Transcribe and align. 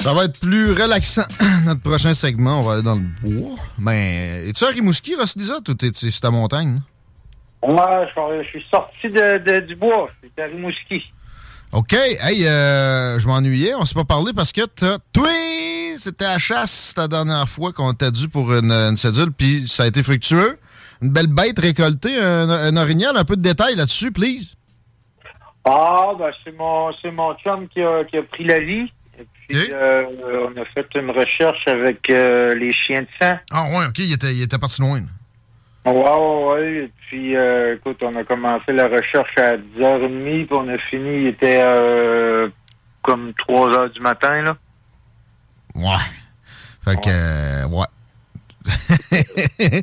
Ça 0.00 0.14
va 0.14 0.24
être 0.24 0.40
plus 0.40 0.72
relaxant. 0.72 1.22
Notre 1.66 1.82
prochain 1.82 2.14
segment, 2.14 2.60
on 2.60 2.62
va 2.62 2.72
aller 2.74 2.82
dans 2.82 2.94
le 2.94 3.02
bois. 3.22 3.56
Ben, 3.78 4.48
es-tu 4.48 4.64
à 4.64 4.68
Rimouski, 4.68 5.14
Roslisa, 5.14 5.58
ou 5.58 5.74
t'es 5.74 5.90
sur 5.92 6.20
ta 6.20 6.30
montagne? 6.30 6.80
Moi, 7.66 8.06
je, 8.16 8.42
je 8.44 8.48
suis 8.48 8.64
sorti 8.70 9.08
de, 9.08 9.38
de- 9.38 9.66
du 9.66 9.76
bois. 9.76 10.08
J'étais 10.22 10.42
à 10.42 10.46
Rimouski. 10.46 11.02
OK. 11.72 11.92
Hey, 11.92 12.46
euh, 12.46 13.18
je 13.18 13.26
m'ennuyais. 13.26 13.74
On 13.74 13.84
s'est 13.84 13.94
pas 13.94 14.04
parlé 14.06 14.32
parce 14.34 14.52
que 14.52 14.62
t'as... 14.64 14.98
Toi, 15.12 15.28
c'était 15.98 16.24
à 16.24 16.38
chasse 16.38 16.94
la 16.96 17.06
dernière 17.06 17.46
fois 17.48 17.72
qu'on 17.72 17.92
t'a 17.92 18.10
dû 18.10 18.28
pour 18.28 18.52
une, 18.54 18.72
une 18.72 18.96
cédule, 18.96 19.32
puis 19.32 19.68
ça 19.68 19.82
a 19.82 19.86
été 19.86 20.02
fructueux. 20.02 20.58
Une 21.02 21.10
belle 21.10 21.26
bête 21.28 21.58
récoltée, 21.58 22.18
un, 22.20 22.48
un 22.48 22.76
orignal. 22.78 23.16
Un 23.18 23.24
peu 23.24 23.36
de 23.36 23.42
détails 23.42 23.76
là-dessus, 23.76 24.10
please. 24.12 24.54
Ah, 25.66 26.12
ben, 26.18 26.30
c'est 26.42 26.56
mon, 26.56 26.90
c'est 27.02 27.10
mon 27.10 27.34
chum 27.34 27.68
qui 27.68 27.82
a, 27.82 28.02
qui 28.04 28.16
a 28.16 28.22
pris 28.22 28.44
la 28.44 28.60
vie. 28.60 28.90
Puis, 29.50 29.72
euh, 29.72 30.04
on 30.48 30.60
a 30.60 30.64
fait 30.66 30.86
une 30.94 31.10
recherche 31.10 31.66
avec 31.66 32.08
euh, 32.10 32.54
les 32.54 32.72
chiens 32.72 33.02
de 33.02 33.08
sang. 33.20 33.38
Ah 33.50 33.68
ouais, 33.70 33.86
OK, 33.86 33.98
il 33.98 34.12
était, 34.12 34.32
il 34.32 34.42
était 34.42 34.58
parti 34.58 34.80
loin. 34.80 35.00
Ouais, 35.84 35.92
ouais, 35.92 36.44
ouais. 36.44 36.84
Et 36.84 36.92
puis, 37.08 37.36
euh, 37.36 37.74
écoute, 37.74 37.98
on 38.02 38.14
a 38.16 38.24
commencé 38.24 38.72
la 38.72 38.86
recherche 38.86 39.36
à 39.38 39.56
10h30, 39.56 40.46
puis 40.46 40.48
on 40.50 40.68
a 40.68 40.78
fini, 40.78 41.22
il 41.22 41.26
était 41.28 41.62
comme 43.02 43.32
3h 43.48 43.92
du 43.92 44.00
matin, 44.00 44.42
là. 44.42 44.56
Ouais. 45.74 45.96
Fait 46.84 47.00
que, 47.00 47.66
ouais. 47.66 47.86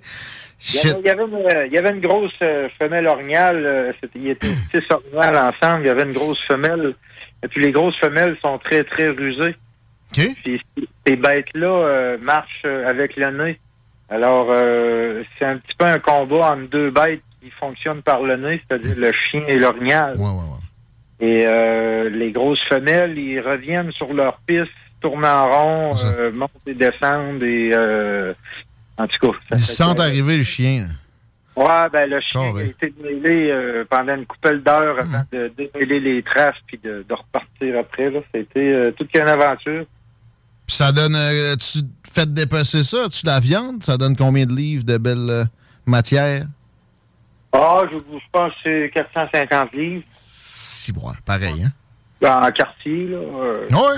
Il 0.60 0.76
y, 0.76 0.80
avait, 0.90 1.00
il 1.00 1.06
y 1.06 1.10
avait 1.10 1.24
une, 1.24 1.68
il 1.68 1.74
y 1.74 1.78
avait 1.78 1.90
une 1.92 2.00
grosse 2.02 2.34
euh, 2.42 2.68
femelle 2.80 3.08
orignale. 3.08 3.64
euh, 3.66 3.92
c'était- 4.02 4.20
il 4.20 4.30
était 4.32 4.48
six 4.72 4.84
orignales 4.92 5.38
ensemble. 5.38 5.84
Il 5.84 5.88
y 5.88 5.90
avait 5.92 6.04
une 6.04 6.14
grosse 6.14 6.42
femelle. 6.46 6.94
Et 7.44 7.48
puis 7.48 7.64
les 7.64 7.72
grosses 7.72 7.98
femelles 7.98 8.36
sont 8.42 8.58
très, 8.58 8.84
très 8.84 9.10
rusées. 9.10 9.56
Puis 10.44 10.62
ces 11.06 11.16
bêtes-là 11.16 11.68
euh, 11.68 12.18
marchent 12.22 12.64
euh, 12.66 12.88
avec 12.90 13.16
le 13.18 13.30
nez. 13.32 13.60
Alors, 14.10 14.48
euh, 14.50 15.22
c'est 15.38 15.46
un 15.46 15.58
petit 15.58 15.76
peu 15.78 15.86
un 15.86 16.00
combat 16.00 16.54
entre 16.54 16.70
deux 16.70 16.90
bêtes 16.90 17.22
qui 17.42 17.52
fonctionnent 17.52 18.02
par 18.02 18.22
le 18.24 18.38
nez, 18.38 18.62
c'est-à-dire 18.68 18.96
le 18.98 19.12
chien 19.12 19.44
et 19.48 19.58
l'orignal. 19.58 20.14
Et 21.20 21.46
euh, 21.46 22.10
les 22.10 22.32
grosses 22.32 22.64
femelles, 22.70 23.18
ils 23.18 23.40
reviennent 23.42 23.92
sur 23.92 24.14
leur 24.14 24.40
piste, 24.48 24.72
tournent 25.02 25.26
en 25.26 25.52
rond, 25.52 25.92
euh, 26.18 26.32
montent 26.32 26.52
et 26.68 26.74
descendent. 26.74 27.44
Et, 27.44 27.72
euh, 27.76 28.34
en 28.98 29.08
tout 29.08 29.20
cas, 29.32 29.38
ça 29.50 29.56
Ils 29.58 29.62
sentent 29.62 30.00
arriver 30.00 30.38
le 30.38 30.44
chien. 30.44 30.88
Ouais, 31.56 31.90
ben 31.92 32.08
le 32.10 32.20
chien 32.22 32.56
a 32.56 32.62
été 32.62 32.94
mêlé 33.02 33.50
euh, 33.50 33.84
pendant 33.90 34.14
une 34.16 34.26
couple 34.28 34.60
d'heures 34.62 35.00
avant 35.00 35.24
de 35.32 35.52
démêler 35.58 36.00
les 36.00 36.22
traces 36.24 36.56
puis 36.68 36.78
de, 36.84 37.04
de 37.08 37.14
repartir 37.14 37.80
après. 37.80 38.12
Là. 38.12 38.20
C'était 38.34 38.60
euh, 38.60 38.92
toute 38.92 39.10
une 39.16 39.28
aventure. 39.28 39.86
Puis 40.68 40.76
ça 40.76 40.92
donne. 40.92 41.16
euh, 41.16 41.56
tu 41.56 41.80
fais 42.12 42.28
dépasser 42.28 42.84
ça? 42.84 43.08
Tu 43.10 43.26
la 43.26 43.40
viande? 43.40 43.82
Ça 43.82 43.98
donne 43.98 44.16
combien 44.16 44.46
de 44.46 44.54
livres 44.54 44.84
de 44.84 44.98
belles 45.00 45.30
euh, 45.30 45.46
matières? 45.88 46.46
Ah, 47.54 47.82
je, 47.92 47.98
je 47.98 48.26
pense 48.32 48.52
que 48.64 48.86
c'est 48.86 48.92
450 48.94 49.74
livres. 49.74 50.04
Si, 50.22 50.92
bon, 50.92 51.12
pareil, 51.26 51.64
hein? 51.64 51.72
En 52.46 52.52
quartier, 52.52 53.08
là. 53.08 53.18
Ouais. 53.20 53.98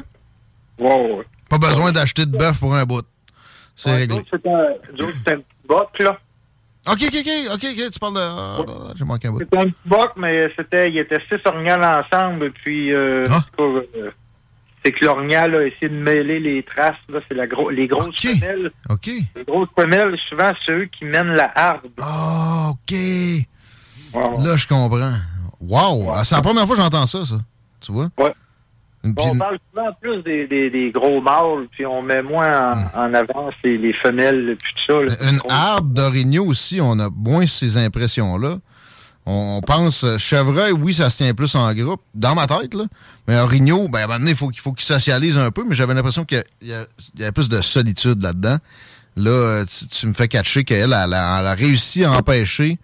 ouais, 0.80 1.12
ouais. 1.18 1.24
Pas 1.50 1.58
besoin 1.58 1.92
d'acheter 1.92 2.26
de 2.26 2.38
bœuf 2.38 2.60
pour 2.60 2.74
un 2.76 2.86
bout. 2.86 3.04
C'est 3.82 3.96
réglé. 3.96 4.22
C'était 4.30 4.50
un, 4.50 5.38
petit 5.38 5.46
boc, 5.68 6.00
là. 6.00 6.18
OK, 6.88 6.98
OK, 7.02 7.16
OK, 7.54 7.64
OK, 7.64 7.92
tu 7.92 8.00
parles 8.00 8.14
de. 8.16 8.20
ah, 8.20 8.60
ah, 8.68 8.94
J'ai 8.96 9.06
manqué 9.06 9.28
un 9.28 9.32
bout. 9.32 9.40
C'était 9.40 9.58
un 9.58 9.64
petit 9.70 9.76
boc, 9.86 10.12
mais 10.18 10.52
c'était, 10.58 10.90
il 10.90 10.98
était 10.98 11.20
six 11.30 11.40
orignales 11.46 11.84
ensemble. 12.06 12.52
Puis, 12.52 12.94
euh, 12.94 13.24
Ah. 13.30 13.42
euh, 13.60 14.12
c'est 14.84 14.92
que 14.92 15.06
l'orignal 15.06 15.56
a 15.56 15.66
essayé 15.66 15.88
de 15.90 15.96
mêler 15.96 16.40
les 16.40 16.64
traces. 16.64 16.96
Là, 17.08 17.20
c'est 17.30 17.36
la 17.36 17.48
gros, 17.48 17.70
les 17.70 17.88
grosses 17.88 18.20
femelles. 18.20 18.72
OK. 18.90 19.08
Les 19.08 19.44
grosses 19.48 19.70
femelles, 19.78 20.18
souvent, 20.30 20.52
c'est 20.66 20.72
eux 20.74 20.86
qui 20.86 21.06
mènent 21.06 21.34
la 21.34 21.52
harde. 21.56 21.88
Ah, 22.02 22.70
OK. 22.72 22.92
Là, 24.44 24.56
je 24.58 24.68
comprends. 24.68 25.14
Wow! 25.62 26.12
Ah, 26.14 26.26
C'est 26.26 26.36
la 26.36 26.42
première 26.42 26.66
fois 26.66 26.76
que 26.76 26.82
j'entends 26.82 27.06
ça, 27.06 27.24
ça. 27.26 27.36
Tu 27.80 27.92
vois? 27.94 28.10
Ouais. 28.18 28.34
On 29.04 29.38
parle 29.38 29.58
souvent 29.70 29.94
plus 30.02 30.24
des, 30.24 30.46
des, 30.48 30.70
des 30.70 30.92
gros 30.92 31.22
mâles, 31.22 31.68
puis 31.72 31.86
on 31.86 32.02
met 32.02 32.22
moins 32.22 32.74
en, 32.94 33.00
en 33.06 33.14
avant 33.14 33.50
les, 33.64 33.78
les 33.78 33.94
femelles, 33.94 34.58
puis 34.62 34.74
tout 34.76 34.94
ça. 34.94 35.24
là. 35.24 35.32
Une 35.32 35.40
harde 35.50 35.94
d'orignaux 35.94 36.46
aussi, 36.46 36.82
on 36.82 37.00
a 37.00 37.10
moins 37.10 37.48
ces 37.48 37.78
impressions-là. 37.78 38.58
On, 39.26 39.62
pense 39.62 40.04
euh, 40.04 40.18
chevreuil, 40.18 40.72
oui, 40.72 40.94
ça 40.94 41.10
se 41.10 41.18
tient 41.18 41.34
plus 41.34 41.54
en 41.56 41.72
groupe, 41.74 42.02
dans 42.16 42.34
ma 42.36 42.48
tête, 42.48 42.74
là. 42.74 42.86
Mais 43.28 43.38
orignaux, 43.38 43.88
ben, 43.88 44.00
à 44.00 44.04
un 44.04 44.08
moment 44.08 44.20
donné, 44.20 44.32
il 44.32 44.38
faut, 44.38 44.48
qu'il 44.48 44.62
faut 44.62 44.74
socialisent 44.78 45.38
un 45.38 45.52
peu, 45.52 45.64
mais 45.66 45.76
j'avais 45.76 45.94
l'impression 45.94 46.26
qu'il 46.26 46.44
y, 46.64 46.74
a- 46.74 46.88
y 47.20 47.32
plus 47.32 47.48
de 47.48 47.62
solitude 47.62 48.22
là-dedans. 48.24 48.58
Là, 49.16 49.30
euh, 49.32 49.66
tu, 49.66 49.88
tu 49.88 50.08
me 50.08 50.14
fais 50.14 50.28
catcher 50.28 50.64
qu'elle 50.64 50.94
elle 50.94 51.14
a 51.14 51.54
réussi 51.54 52.04
à 52.04 52.12
empêcher 52.12 52.80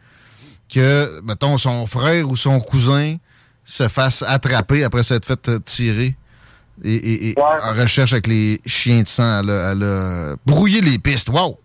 que, 0.74 1.20
mettons, 1.24 1.58
son 1.58 1.86
frère 1.88 2.30
ou 2.30 2.36
son 2.36 2.60
cousin 2.60 3.16
se 3.66 3.88
fasse 3.90 4.24
attraper 4.24 4.84
après 4.86 5.04
s'être 5.04 5.26
fait 5.26 5.50
euh, 5.50 5.60
tirer. 5.60 6.16
Et, 6.84 6.94
et- 6.96 7.30
et 7.32 7.36
en 7.40 7.74
recherche 7.74 8.14
avec 8.14 8.28
les 8.28 8.62
chiens 8.66 9.02
de 9.02 9.08
sang, 9.08 9.42
elle 9.44 9.50
a, 9.50 9.72
elle 9.72 9.84
a 9.84 10.36
brouillé 10.46 10.82
les 10.82 10.98
pistes. 11.00 11.30
Wow! 11.30 11.58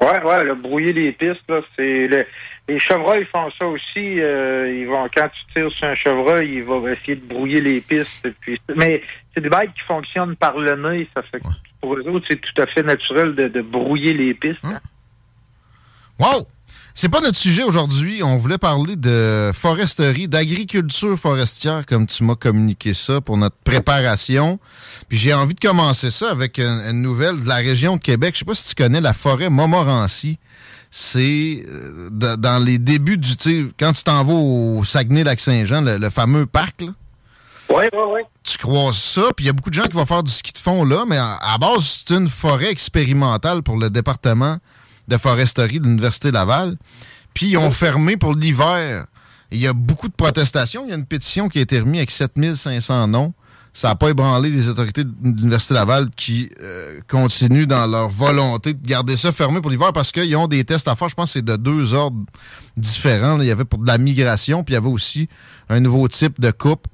Ouais, 0.00 0.22
ouais, 0.22 0.44
le 0.44 0.54
brouiller 0.54 0.92
les 0.92 1.12
pistes, 1.12 1.42
là, 1.48 1.60
c'est 1.76 2.06
le- 2.08 2.26
les 2.68 2.80
chevreuils 2.80 3.26
font 3.32 3.50
ça 3.58 3.66
aussi. 3.66 4.20
euh, 4.20 4.72
ils 4.80 4.86
vont 4.86 5.06
quand 5.14 5.28
tu 5.28 5.52
tires 5.54 5.70
sur 5.72 5.86
un 5.88 5.94
chevreuil, 5.96 6.54
ils 6.56 6.64
vont 6.64 6.86
essayer 6.88 7.16
de 7.16 7.26
brouiller 7.26 7.60
les 7.60 7.80
pistes. 7.80 8.26
Puis, 8.40 8.58
mais 8.76 9.02
c'est 9.34 9.40
des 9.42 9.48
bêtes 9.50 9.72
qui 9.74 9.82
fonctionnent 9.86 10.36
par 10.36 10.56
le 10.56 10.74
nez, 10.76 11.08
ça 11.14 11.22
fait 11.22 11.40
que 11.40 11.46
pour 11.80 11.94
eux 11.96 12.02
autres, 12.08 12.26
c'est 12.30 12.40
tout 12.40 12.62
à 12.62 12.66
fait 12.66 12.82
naturel 12.82 13.34
de, 13.34 13.48
de 13.48 13.60
brouiller 13.60 14.14
les 14.14 14.34
pistes. 14.34 14.60
hein. 14.64 14.80
Wow! 16.18 16.46
C'est 16.96 17.08
pas 17.08 17.20
notre 17.20 17.36
sujet 17.36 17.64
aujourd'hui. 17.64 18.22
On 18.22 18.36
voulait 18.38 18.56
parler 18.58 18.94
de 18.94 19.50
foresterie, 19.52 20.28
d'agriculture 20.28 21.18
forestière, 21.18 21.86
comme 21.86 22.06
tu 22.06 22.22
m'as 22.22 22.36
communiqué 22.36 22.94
ça 22.94 23.20
pour 23.20 23.36
notre 23.36 23.56
préparation. 23.64 24.60
Puis 25.08 25.18
j'ai 25.18 25.34
envie 25.34 25.54
de 25.54 25.60
commencer 25.60 26.10
ça 26.10 26.30
avec 26.30 26.58
une, 26.58 26.64
une 26.90 27.02
nouvelle 27.02 27.42
de 27.42 27.48
la 27.48 27.56
région 27.56 27.96
de 27.96 28.00
Québec. 28.00 28.34
Je 28.34 28.40
sais 28.40 28.44
pas 28.44 28.54
si 28.54 28.68
tu 28.68 28.74
connais 28.80 29.00
la 29.00 29.12
forêt 29.12 29.50
Montmorency. 29.50 30.38
C'est 30.92 31.64
euh, 31.68 32.10
dans 32.10 32.64
les 32.64 32.78
débuts 32.78 33.18
du... 33.18 33.36
tu 33.36 33.64
sais, 33.64 33.72
Quand 33.76 33.92
tu 33.92 34.04
t'en 34.04 34.22
vas 34.22 34.32
au 34.34 34.84
Saguenay-Lac-Saint-Jean, 34.84 35.80
le, 35.82 35.96
le 35.98 36.10
fameux 36.10 36.46
parc, 36.46 36.82
là, 36.82 36.92
Oui, 37.70 37.86
oui, 37.92 38.02
oui. 38.14 38.20
tu 38.44 38.56
croises 38.58 38.98
ça, 38.98 39.22
puis 39.36 39.44
il 39.44 39.48
y 39.48 39.50
a 39.50 39.52
beaucoup 39.52 39.70
de 39.70 39.74
gens 39.74 39.86
qui 39.86 39.96
vont 39.96 40.06
faire 40.06 40.22
du 40.22 40.30
ski 40.30 40.52
de 40.52 40.58
fond 40.58 40.84
là, 40.84 41.04
mais 41.08 41.16
à, 41.16 41.38
à 41.42 41.58
base, 41.58 42.04
c'est 42.06 42.14
une 42.14 42.28
forêt 42.28 42.70
expérimentale 42.70 43.64
pour 43.64 43.76
le 43.76 43.90
département 43.90 44.58
de 45.08 45.16
foresterie 45.16 45.80
de 45.80 45.84
l'Université 45.84 46.30
Laval. 46.30 46.76
Puis 47.34 47.50
ils 47.50 47.58
ont 47.58 47.70
fermé 47.70 48.16
pour 48.16 48.34
l'hiver. 48.34 49.06
Il 49.50 49.58
y 49.58 49.66
a 49.66 49.72
beaucoup 49.72 50.08
de 50.08 50.14
protestations. 50.14 50.84
Il 50.86 50.90
y 50.90 50.92
a 50.92 50.96
une 50.96 51.06
pétition 51.06 51.48
qui 51.48 51.58
a 51.58 51.62
été 51.62 51.80
remise 51.80 51.98
avec 51.98 52.10
7500 52.10 53.08
noms. 53.08 53.34
Ça 53.72 53.88
n'a 53.88 53.96
pas 53.96 54.10
ébranlé 54.10 54.50
les 54.50 54.68
autorités 54.68 55.02
de 55.02 55.12
l'Université 55.20 55.74
Laval 55.74 56.08
qui 56.16 56.48
euh, 56.60 57.00
continuent 57.08 57.66
dans 57.66 57.88
leur 57.88 58.08
volonté 58.08 58.72
de 58.72 58.86
garder 58.86 59.16
ça 59.16 59.32
fermé 59.32 59.60
pour 59.60 59.68
l'hiver 59.68 59.92
parce 59.92 60.12
qu'ils 60.12 60.36
ont 60.36 60.46
des 60.46 60.64
tests 60.64 60.86
à 60.86 60.94
faire. 60.94 61.08
Je 61.08 61.16
pense 61.16 61.30
que 61.30 61.40
c'est 61.40 61.44
de 61.44 61.56
deux 61.56 61.92
ordres 61.92 62.24
différents. 62.76 63.40
Il 63.40 63.48
y 63.48 63.50
avait 63.50 63.64
pour 63.64 63.80
de 63.80 63.86
la 63.88 63.98
migration, 63.98 64.62
puis 64.62 64.74
il 64.74 64.76
y 64.76 64.78
avait 64.78 64.88
aussi 64.88 65.28
un 65.68 65.80
nouveau 65.80 66.06
type 66.06 66.40
de 66.40 66.52
coupe 66.52 66.86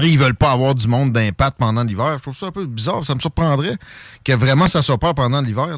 Et 0.00 0.08
ils 0.08 0.18
veulent 0.18 0.34
pas 0.34 0.50
avoir 0.50 0.74
du 0.74 0.88
monde 0.88 1.12
d'impact 1.12 1.58
pendant 1.58 1.84
l'hiver. 1.84 2.16
Je 2.18 2.22
trouve 2.22 2.36
ça 2.36 2.46
un 2.46 2.50
peu 2.50 2.66
bizarre. 2.66 3.04
Ça 3.04 3.14
me 3.14 3.20
surprendrait 3.20 3.76
que 4.24 4.32
vraiment 4.32 4.66
ça 4.66 4.82
soit 4.82 4.98
pas 4.98 5.14
pendant 5.14 5.40
l'hiver. 5.40 5.76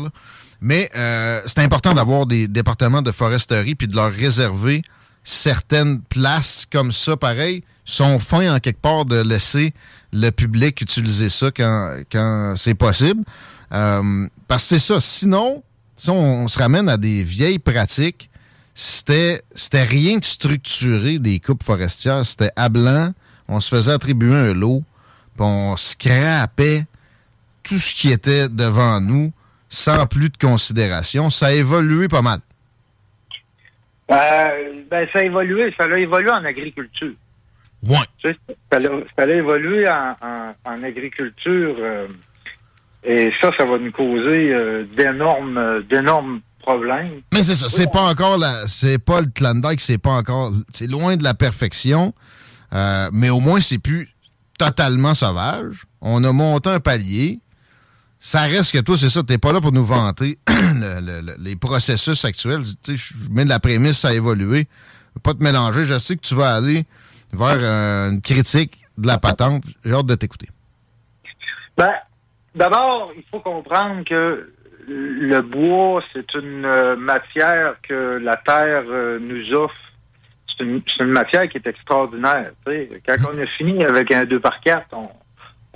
Mais 0.61 0.91
euh, 0.97 1.41
c'est 1.47 1.61
important 1.61 1.93
d'avoir 1.93 2.25
des 2.25 2.49
départements 2.49 3.03
de 3.03 3.13
foresterie 3.13 3.75
puis 3.75 3.89
de 3.89 3.95
leur 3.95 4.11
réserver 4.11 4.83
certaines 5.23 6.01
places 6.01 6.67
comme 6.71 6.93
ça, 6.93 7.17
pareil, 7.17 7.63
sont 7.85 8.19
fins 8.19 8.55
en 8.55 8.59
quelque 8.61 8.81
part 8.81 9.05
de 9.05 9.21
laisser 9.21 9.75
le 10.13 10.31
public 10.31 10.81
utiliser 10.81 11.29
ça 11.29 11.51
quand, 11.51 11.99
quand 12.11 12.55
c'est 12.57 12.75
possible. 12.75 13.23
Euh, 13.73 14.29
parce 14.49 14.63
que 14.63 14.69
c'est 14.69 14.95
ça. 14.95 15.01
Sinon, 15.01 15.63
si 15.97 16.11
on, 16.11 16.47
se 16.49 16.59
ramène 16.59 16.89
à 16.89 16.97
des 16.97 17.23
vieilles 17.23 17.59
pratiques, 17.59 18.31
c'était 18.75 19.43
c'était 19.55 19.83
rien 19.83 20.19
de 20.19 20.25
structuré 20.25 21.19
des 21.19 21.41
coupes 21.41 21.63
forestières. 21.63 22.25
C'était 22.25 22.53
à 22.57 22.69
blanc, 22.69 23.13
on 23.49 23.61
se 23.61 23.75
faisait 23.75 23.93
attribuer 23.93 24.35
un 24.35 24.55
lot, 24.55 24.83
puis 25.35 25.45
on 25.45 25.77
scrapait 25.77 26.85
tout 27.63 27.79
ce 27.79 27.95
qui 27.95 28.11
était 28.11 28.49
devant 28.49 29.01
nous 29.01 29.33
sans 29.69 30.07
plus 30.07 30.31
de 30.31 30.37
considération. 30.37 31.31
Ça 31.31 31.47
a 31.47 31.53
évolué 31.53 32.09
pas 32.09 32.23
mal. 32.23 32.41
Euh, 34.11 34.83
ben, 34.91 35.09
ça 35.13 35.19
a 35.19 35.23
évolué. 35.23 35.75
Ça 35.77 35.85
a 35.85 35.99
évolué 35.99 36.31
en 36.31 36.45
agriculture. 36.45 37.13
Ouais. 37.83 37.97
ça, 38.23 38.79
a, 39.19 39.27
évolué 39.27 39.89
en, 39.89 40.83
agriculture. 40.83 41.77
Euh, 41.79 42.07
et 43.05 43.33
ça, 43.41 43.51
ça 43.57 43.65
va 43.65 43.79
nous 43.79 43.93
causer 43.93 44.53
euh, 44.53 44.85
d'énormes, 44.97 45.83
d'énormes 45.89 46.41
problèmes. 46.61 47.21
Mais 47.33 47.43
c'est 47.43 47.55
ça. 47.55 47.69
C'est 47.69 47.91
pas 47.91 48.03
encore 48.03 48.39
la, 48.39 48.67
c'est 48.67 48.99
pas 48.99 49.21
le 49.21 49.29
Klondike, 49.29 49.81
c'est 49.81 49.99
pas 49.99 50.11
encore, 50.11 50.53
c'est 50.73 50.91
loin 50.91 51.17
de 51.17 51.23
la 51.23 51.35
perfection. 51.35 52.13
Mais 52.73 53.31
au 53.31 53.41
moins, 53.41 53.61
c'est 53.61 53.79
plus 53.79 54.09
totalement 54.59 55.15
sauvage. 55.15 55.85
On 56.01 56.25
a 56.25 56.33
monté 56.33 56.71
un 56.71 56.81
palier 56.81 57.41
ça 58.27 58.41
reste 58.41 58.73
que 58.73 58.81
toi, 58.81 58.97
c'est 58.97 59.09
ça, 59.09 59.23
t'es 59.23 59.39
pas 59.39 59.53
là 59.53 59.61
pour 59.61 59.73
nous 59.73 59.85
vanter 59.85 60.39
les 61.39 61.55
processus 61.55 62.25
actuels. 62.25 62.63
Tu 62.83 62.97
je 62.97 63.31
mets 63.31 63.45
de 63.45 63.49
la 63.49 63.61
prémisse 63.61 64.05
à 64.05 64.15
évoluer. 64.15 64.67
Pas 65.23 65.33
te 65.33 65.43
mélanger. 65.43 65.85
Je 65.85 65.97
sais 65.99 66.17
que 66.17 66.23
tu 66.23 66.35
vas 66.35 66.55
aller 66.55 66.85
vers 67.33 67.59
euh, 67.61 68.11
une 68.11 68.21
critique 68.21 68.81
de 68.99 69.07
la 69.07 69.19
patente. 69.19 69.63
J'ai 69.85 69.93
hâte 69.93 70.07
de 70.07 70.15
t'écouter. 70.17 70.49
Ben, 71.77 71.93
d'abord, 72.55 73.13
il 73.17 73.23
faut 73.31 73.39
comprendre 73.41 74.05
que 74.05 74.53
le 74.89 75.41
bois, 75.43 76.03
c'est 76.13 76.35
une 76.35 76.65
euh, 76.65 76.97
matière 76.97 77.77
que 77.83 78.19
la 78.19 78.37
Terre 78.37 78.85
euh, 78.89 79.19
nous 79.21 79.53
offre. 79.53 79.75
C'est 80.57 80.65
une, 80.65 80.83
une, 81.01 81.07
matière 81.07 81.49
qui 81.49 81.59
est 81.59 81.67
extraordinaire. 81.67 82.53
Quand 82.65 83.17
on 83.33 83.39
a 83.39 83.47
fini 83.47 83.85
avec 83.85 84.13
un 84.13 84.25
2 84.25 84.41
par 84.41 84.61
4, 84.61 84.87
on, 84.93 85.09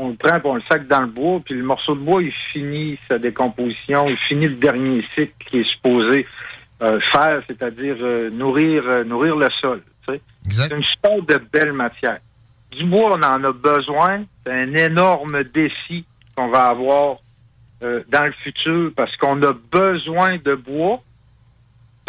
on 0.00 0.08
le 0.08 0.14
prend, 0.14 0.38
on 0.44 0.54
le 0.54 0.62
sac 0.68 0.86
dans 0.86 1.02
le 1.02 1.08
bois, 1.08 1.40
puis 1.44 1.54
le 1.54 1.62
morceau 1.62 1.94
de 1.94 2.02
bois, 2.02 2.22
il 2.22 2.32
finit 2.32 2.98
sa 3.06 3.18
décomposition, 3.18 4.08
il 4.08 4.16
finit 4.16 4.48
le 4.48 4.56
dernier 4.56 5.04
cycle 5.14 5.34
qui 5.50 5.58
est 5.58 5.68
supposé 5.68 6.26
euh, 6.82 6.98
faire, 7.00 7.42
c'est-à-dire 7.46 7.96
euh, 8.00 8.30
nourrir, 8.30 8.82
euh, 8.86 9.04
nourrir 9.04 9.36
le 9.36 9.48
sol. 9.60 9.82
C'est 10.48 10.72
une 10.72 10.82
sorte 11.04 11.28
de 11.28 11.38
belle 11.52 11.74
matière. 11.74 12.18
Du 12.70 12.84
bois, 12.84 13.18
on 13.18 13.22
en 13.22 13.44
a 13.44 13.52
besoin. 13.52 14.24
C'est 14.44 14.52
un 14.52 14.74
énorme 14.74 15.44
défi 15.44 16.04
qu'on 16.34 16.48
va 16.48 16.68
avoir 16.68 17.18
dans 17.80 18.26
le 18.26 18.32
futur 18.42 18.92
parce 18.96 19.14
qu'on 19.16 19.42
a 19.42 19.52
besoin 19.52 20.38
de 20.38 20.54
bois. 20.54 21.02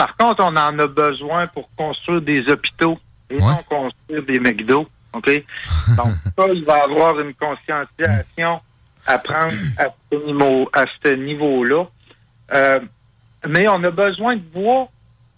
Par 0.01 0.17
contre, 0.17 0.43
on 0.43 0.57
en 0.57 0.79
a 0.79 0.87
besoin 0.87 1.45
pour 1.45 1.69
construire 1.75 2.23
des 2.23 2.49
hôpitaux 2.49 2.97
et 3.29 3.37
non 3.37 3.61
construire 3.69 4.23
des 4.23 4.39
McDo. 4.39 4.87
OK? 5.13 5.27
Donc, 5.95 6.07
ça, 6.35 6.47
il 6.51 6.65
va 6.65 6.79
y 6.79 6.81
avoir 6.81 7.19
une 7.19 7.35
conscientisation 7.35 8.61
à 9.05 9.19
prendre 9.19 9.53
à 9.77 9.89
ce 10.11 10.25
niveau, 10.25 10.67
à 10.73 10.85
ce 11.03 11.09
niveau-là. 11.09 11.85
Euh, 12.51 12.79
mais 13.47 13.67
on 13.67 13.83
a 13.83 13.91
besoin 13.91 14.37
de 14.37 14.41
bois, 14.41 14.87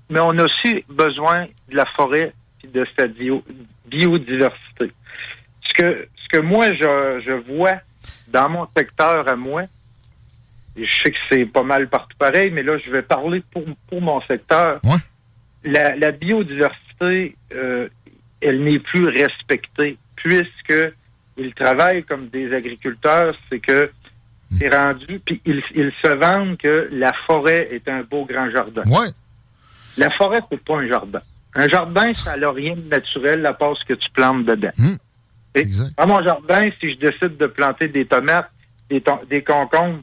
mais 0.10 0.22
on 0.22 0.38
a 0.38 0.46
aussi 0.46 0.86
besoin 0.88 1.46
de 1.70 1.76
la 1.76 1.86
forêt 1.98 2.34
et 2.64 2.68
de 2.68 2.88
sa 2.98 3.08
biodiversité. 3.86 4.94
Ce 5.68 5.74
que, 5.74 6.08
ce 6.16 6.38
que 6.38 6.42
moi, 6.42 6.72
je, 6.72 7.22
je 7.26 7.54
vois 7.54 7.80
dans 8.30 8.48
mon 8.48 8.66
secteur 8.78 9.28
à 9.28 9.36
moi, 9.36 9.64
je 10.76 11.04
sais 11.04 11.12
que 11.12 11.18
c'est 11.30 11.46
pas 11.46 11.64
mal 11.64 11.88
partout 11.88 12.18
pareil, 12.18 12.52
mais 12.52 12.64
là, 12.64 12.78
je 12.78 12.90
vais 12.90 13.02
parler 13.02 13.44
pour, 13.52 13.64
pour 13.88 14.02
mon 14.02 14.22
secteur. 14.22 14.80
La, 15.64 15.96
la, 15.96 16.12
biodiversité, 16.12 17.36
euh, 17.54 17.88
elle 18.42 18.64
n'est 18.64 18.80
plus 18.80 19.08
respectée 19.08 19.98
puisque 20.16 20.94
ils 21.38 21.54
travaillent 21.54 22.04
comme 22.04 22.28
des 22.28 22.54
agriculteurs, 22.54 23.36
c'est 23.50 23.60
que 23.60 23.92
c'est 24.58 24.74
rendu, 24.74 25.20
puis 25.26 25.42
ils, 25.46 25.64
se 26.02 26.08
vendent 26.08 26.58
que 26.58 26.88
la 26.92 27.12
forêt 27.26 27.70
est 27.72 27.88
un 27.88 28.04
beau 28.04 28.26
grand 28.26 28.52
jardin. 28.52 28.84
Ouais. 28.86 29.08
La 29.98 30.10
forêt, 30.12 30.42
c'est 30.52 30.64
pas 30.64 30.78
un 30.78 30.88
jardin. 30.88 31.22
Un 31.56 31.68
jardin, 31.68 32.12
ça 32.12 32.38
n'a 32.38 32.52
rien 32.52 32.76
de 32.76 32.88
naturel 32.88 33.46
à 33.46 33.54
part 33.54 33.76
ce 33.78 33.86
que 33.86 33.94
tu 33.94 34.10
plantes 34.12 34.46
dedans. 34.46 34.72
Hum. 34.80 34.98
Dans 35.98 36.08
mon 36.08 36.24
jardin, 36.24 36.62
si 36.80 36.94
je 36.94 36.98
décide 36.98 37.38
de 37.38 37.46
planter 37.46 37.88
des 37.88 38.06
tomates, 38.06 38.50
des, 38.90 39.04
des 39.30 39.44
concombres, 39.44 40.02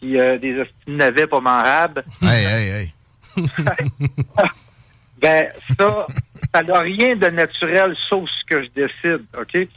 puis 0.00 0.18
euh, 0.18 0.38
des 0.38 0.64
navets 0.86 1.26
pas 1.26 1.40
mangeables. 1.40 2.04
Hey, 2.22 2.44
hey, 2.44 2.70
hey. 2.70 2.92
ben, 5.20 5.46
ça, 5.76 6.06
ça 6.54 6.62
n'a 6.62 6.80
rien 6.80 7.16
de 7.16 7.26
naturel 7.28 7.94
sauf 8.08 8.28
ce 8.28 8.44
que 8.44 8.62
je 8.64 8.68
décide, 8.70 9.24
OK? 9.38 9.54
Et 9.54 9.68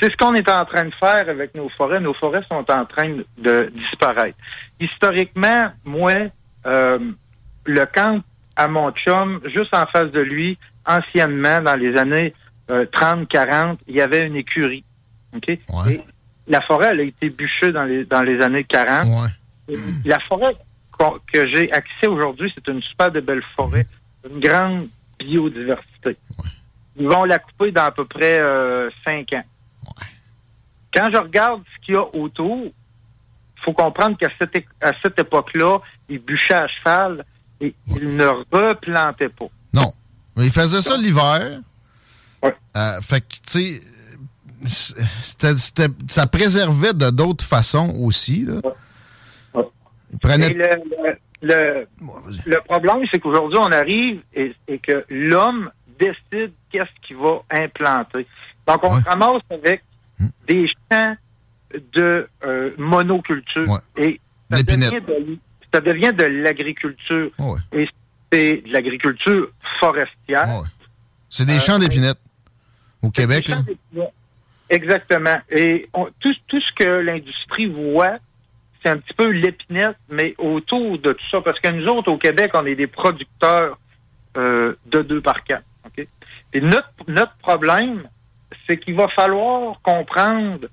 c'est 0.00 0.10
ce 0.10 0.16
qu'on 0.16 0.34
est 0.34 0.48
en 0.48 0.64
train 0.64 0.84
de 0.84 0.94
faire 0.94 1.28
avec 1.28 1.54
nos 1.54 1.68
forêts. 1.68 2.00
Nos 2.00 2.14
forêts 2.14 2.42
sont 2.50 2.64
en 2.70 2.84
train 2.84 3.18
de 3.38 3.70
disparaître. 3.74 4.38
Historiquement, 4.80 5.70
moi, 5.84 6.14
euh, 6.66 6.98
le 7.64 7.86
camp 7.86 8.22
à 8.56 8.68
mon 8.68 8.90
chum, 8.92 9.40
juste 9.44 9.74
en 9.74 9.86
face 9.86 10.10
de 10.10 10.20
lui, 10.20 10.58
anciennement, 10.86 11.60
dans 11.60 11.76
les 11.76 11.96
années 11.96 12.34
30, 12.68 13.20
euh, 13.20 13.24
40, 13.28 13.78
il 13.86 13.96
y 13.96 14.00
avait 14.00 14.26
une 14.26 14.36
écurie, 14.36 14.84
OK? 15.34 15.48
Et 15.48 15.60
la 16.48 16.60
forêt, 16.62 16.88
elle 16.92 17.00
a 17.00 17.04
été 17.04 17.28
bûchée 17.28 17.72
dans 17.72 17.84
les, 17.84 18.04
dans 18.04 18.22
les 18.22 18.40
années 18.40 18.64
40. 18.64 19.06
La 20.04 20.20
forêt 20.20 20.56
que 21.32 21.46
j'ai 21.48 21.70
accès 21.72 22.06
aujourd'hui, 22.06 22.52
c'est 22.54 22.68
une 22.68 22.82
super 22.82 23.10
de 23.10 23.20
belle 23.20 23.42
forêt, 23.54 23.84
une 24.30 24.40
grande 24.40 24.84
biodiversité. 25.18 26.16
Ils 26.96 27.06
vont 27.06 27.24
la 27.24 27.38
couper 27.38 27.72
dans 27.72 27.84
à 27.84 27.90
peu 27.90 28.06
près 28.06 28.40
euh, 28.40 28.88
cinq 29.06 29.32
ans. 29.34 29.44
Quand 30.94 31.10
je 31.12 31.18
regarde 31.18 31.62
ce 31.74 31.84
qu'il 31.84 31.94
y 31.94 31.98
a 31.98 32.04
autour, 32.14 32.64
il 32.64 33.62
faut 33.62 33.74
comprendre 33.74 34.16
qu'à 34.16 34.30
cette, 34.38 34.56
à 34.80 34.92
cette 35.02 35.18
époque-là, 35.18 35.78
ils 36.08 36.18
bûchaient 36.18 36.54
à 36.54 36.68
cheval 36.68 37.24
et 37.60 37.74
ils 37.88 38.16
ne 38.16 38.26
replantaient 38.26 39.28
pas. 39.28 39.48
Non. 39.74 39.92
Mais 40.36 40.46
ils 40.46 40.52
faisaient 40.52 40.82
ça 40.82 40.96
l'hiver. 40.96 41.60
Euh, 42.44 43.00
fait 43.02 43.20
que, 43.20 43.34
tu 43.46 43.80
sais, 44.64 45.04
ça 46.06 46.26
préservait 46.26 46.94
de 46.94 47.10
d'autres 47.10 47.44
façons 47.44 47.94
aussi. 47.98 48.46
Là. 48.46 48.60
Le, 51.42 51.86
le 52.46 52.60
problème, 52.62 53.04
c'est 53.10 53.20
qu'aujourd'hui, 53.20 53.58
on 53.60 53.70
arrive 53.70 54.20
et, 54.34 54.54
que 54.78 55.04
l'homme 55.10 55.70
décide 55.98 56.52
qu'est-ce 56.70 57.06
qu'il 57.06 57.16
va 57.16 57.42
implanter. 57.50 58.26
Donc, 58.66 58.82
on 58.82 58.94
se 58.94 59.04
ramasse 59.04 59.42
avec 59.50 59.82
hmm. 60.18 60.26
des 60.48 60.66
champs 60.68 61.14
de 61.92 62.28
euh, 62.44 62.70
monoculture. 62.78 63.80
Et 63.96 64.20
ça 64.50 64.62
devient, 64.62 66.12
de, 66.12 66.24
l'agriculture. 66.24 67.30
Et 67.72 67.88
c'est 68.32 68.62
de 68.66 68.72
l'agriculture 68.72 69.48
forestière. 69.80 70.62
C'est 71.28 71.44
des 71.46 71.58
champs 71.58 71.76
euh, 71.76 71.80
d'épinettes 71.80 72.20
au 73.02 73.10
Québec. 73.10 73.50
Exactement. 74.68 75.36
Et 75.50 75.88
tout, 76.20 76.34
tout 76.48 76.60
ce 76.60 76.72
que 76.72 76.88
l'industrie 76.88 77.68
voit, 77.68 78.18
c'est 78.86 78.92
un 78.92 78.98
petit 78.98 79.14
peu 79.14 79.28
l'épinette, 79.30 79.96
mais 80.08 80.36
autour 80.38 80.98
de 80.98 81.12
tout 81.12 81.28
ça, 81.28 81.40
parce 81.40 81.58
que 81.58 81.68
nous 81.68 81.88
autres, 81.88 82.10
au 82.12 82.18
Québec, 82.18 82.52
on 82.54 82.64
est 82.66 82.76
des 82.76 82.86
producteurs 82.86 83.78
euh, 84.36 84.76
de 84.86 85.02
deux 85.02 85.20
par 85.20 85.42
quatre. 85.42 85.64
Et 86.52 86.60
notre, 86.60 86.88
notre 87.08 87.34
problème, 87.38 88.08
c'est 88.66 88.78
qu'il 88.78 88.94
va 88.94 89.08
falloir 89.08 89.80
comprendre 89.82 90.68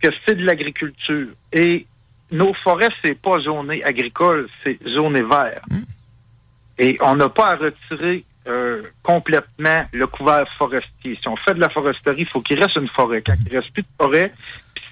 que 0.00 0.08
c'est 0.26 0.34
de 0.34 0.44
l'agriculture. 0.44 1.28
Et 1.52 1.86
nos 2.32 2.52
forêts, 2.52 2.88
c'est 3.02 3.14
pas 3.14 3.38
zoné 3.38 3.84
agricole, 3.84 4.48
c'est 4.64 4.78
zoné 4.88 5.22
vert. 5.22 5.62
Hmm. 5.70 5.84
Et 6.78 6.98
on 7.00 7.14
n'a 7.14 7.28
pas 7.28 7.52
à 7.52 7.56
retirer 7.56 8.24
euh, 8.48 8.82
complètement 9.04 9.84
le 9.92 10.06
couvert 10.08 10.46
forestier. 10.58 11.16
Si 11.20 11.28
on 11.28 11.36
fait 11.36 11.54
de 11.54 11.60
la 11.60 11.68
foresterie, 11.68 12.22
il 12.22 12.26
faut 12.26 12.40
qu'il 12.40 12.60
reste 12.60 12.74
une 12.74 12.88
forêt. 12.88 13.22
Quand 13.24 13.34
il 13.46 13.52
ne 13.52 13.60
reste 13.60 13.72
plus 13.72 13.82
de 13.82 13.88
forêt, 13.96 14.32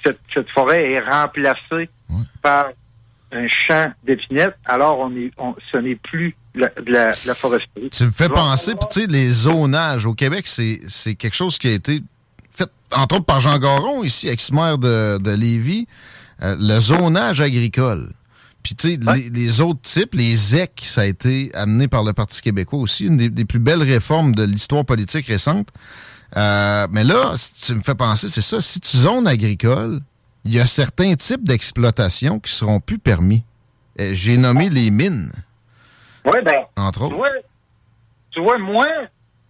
cette, 0.04 0.50
forêt 0.50 0.92
est 0.92 1.00
remplacée 1.00 1.88
par 2.42 2.66
un 3.32 3.46
champ 3.48 3.92
d'épinettes, 4.04 4.56
alors 4.64 4.98
on 4.98 5.14
est, 5.14 5.30
ce 5.70 5.76
n'est 5.78 5.94
plus 5.94 6.34
de 6.54 6.92
la, 6.92 7.12
foresterie. 7.12 7.90
Tu 7.90 8.04
me 8.04 8.10
fais 8.10 8.28
penser, 8.28 8.72
tu 8.90 9.00
sais, 9.00 9.06
les 9.06 9.30
zonages 9.30 10.04
au 10.06 10.14
Québec, 10.14 10.46
c'est 10.46 11.14
quelque 11.14 11.36
chose 11.36 11.58
qui 11.58 11.68
a 11.68 11.72
été 11.72 12.02
fait, 12.52 12.70
entre 12.92 13.16
autres 13.16 13.24
par 13.24 13.40
Jean 13.40 13.58
Garon, 13.58 14.02
ici, 14.02 14.28
ex-maire 14.28 14.78
de, 14.78 15.18
de 15.18 15.30
Lévis, 15.30 15.86
euh, 16.42 16.56
le 16.58 16.80
zonage 16.80 17.40
agricole. 17.40 18.10
Puis, 18.62 18.74
tu 18.74 18.90
sais, 18.90 19.30
les, 19.32 19.60
autres 19.60 19.80
types, 19.80 20.14
les 20.14 20.36
ZEC, 20.36 20.82
ça 20.84 21.02
a 21.02 21.06
été 21.06 21.50
amené 21.54 21.88
par 21.88 22.04
le 22.04 22.12
Parti 22.12 22.42
québécois 22.42 22.80
aussi, 22.80 23.06
une 23.06 23.16
des, 23.16 23.44
plus 23.44 23.58
belles 23.58 23.82
réformes 23.82 24.34
de 24.34 24.42
l'histoire 24.42 24.84
politique 24.84 25.26
récente. 25.26 25.68
Euh, 26.36 26.86
mais 26.90 27.04
là, 27.04 27.34
tu 27.64 27.74
me 27.74 27.82
fais 27.82 27.94
penser, 27.94 28.28
c'est 28.28 28.40
ça, 28.40 28.60
si 28.60 28.80
tu 28.80 28.96
zones 28.96 29.26
agricole, 29.26 30.00
il 30.44 30.54
y 30.54 30.60
a 30.60 30.66
certains 30.66 31.14
types 31.14 31.44
d'exploitation 31.44 32.38
qui 32.38 32.52
seront 32.52 32.80
plus 32.80 32.98
permis. 32.98 33.44
Euh, 34.00 34.10
j'ai 34.12 34.36
nommé 34.36 34.70
les 34.70 34.90
mines. 34.90 35.30
Oui, 36.24 36.38
ben. 36.44 36.64
Entre 36.76 37.02
autres. 37.02 37.16
Tu 38.30 38.40
vois, 38.40 38.58
moi, 38.58 38.86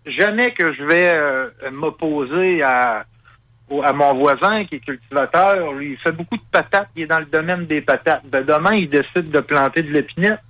jamais 0.07 0.55
que 0.55 0.73
je 0.73 0.83
vais 0.85 1.71
m'opposer 1.71 2.63
à 2.63 3.05
à 3.85 3.93
mon 3.93 4.15
voisin 4.15 4.65
qui 4.65 4.77
est 4.77 4.81
cultivateur, 4.81 5.73
lui, 5.73 5.93
il 5.93 5.99
fait 5.99 6.13
beaucoup 6.13 6.37
de 6.37 6.43
patates, 6.51 6.89
il 6.97 7.03
est 7.03 7.07
dans 7.07 7.21
le 7.21 7.27
domaine 7.27 7.67
des 7.67 7.81
patates. 7.81 8.23
Ben, 8.27 8.45
demain, 8.45 8.75
il 8.75 8.91
décide 8.91 9.31
de 9.31 9.41
planter 9.41 9.83
de 9.83 9.93
l'épinette. 9.93 10.41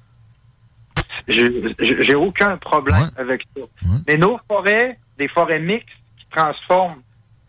J'ai 1.29 2.15
aucun 2.15 2.57
problème 2.57 3.11
avec 3.17 3.43
ça. 3.55 3.63
Mais 4.09 4.17
nos 4.17 4.39
forêts, 4.49 4.99
des 5.19 5.29
forêts 5.29 5.61
mixtes 5.61 5.89
qui 6.31 6.37
transforment 6.37 7.03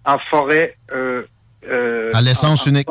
en 0.06 0.18
forêt... 0.30 0.78
Euh, 0.92 1.24
euh, 1.68 2.12
à 2.14 2.22
l'essence 2.22 2.66
unique? 2.66 2.90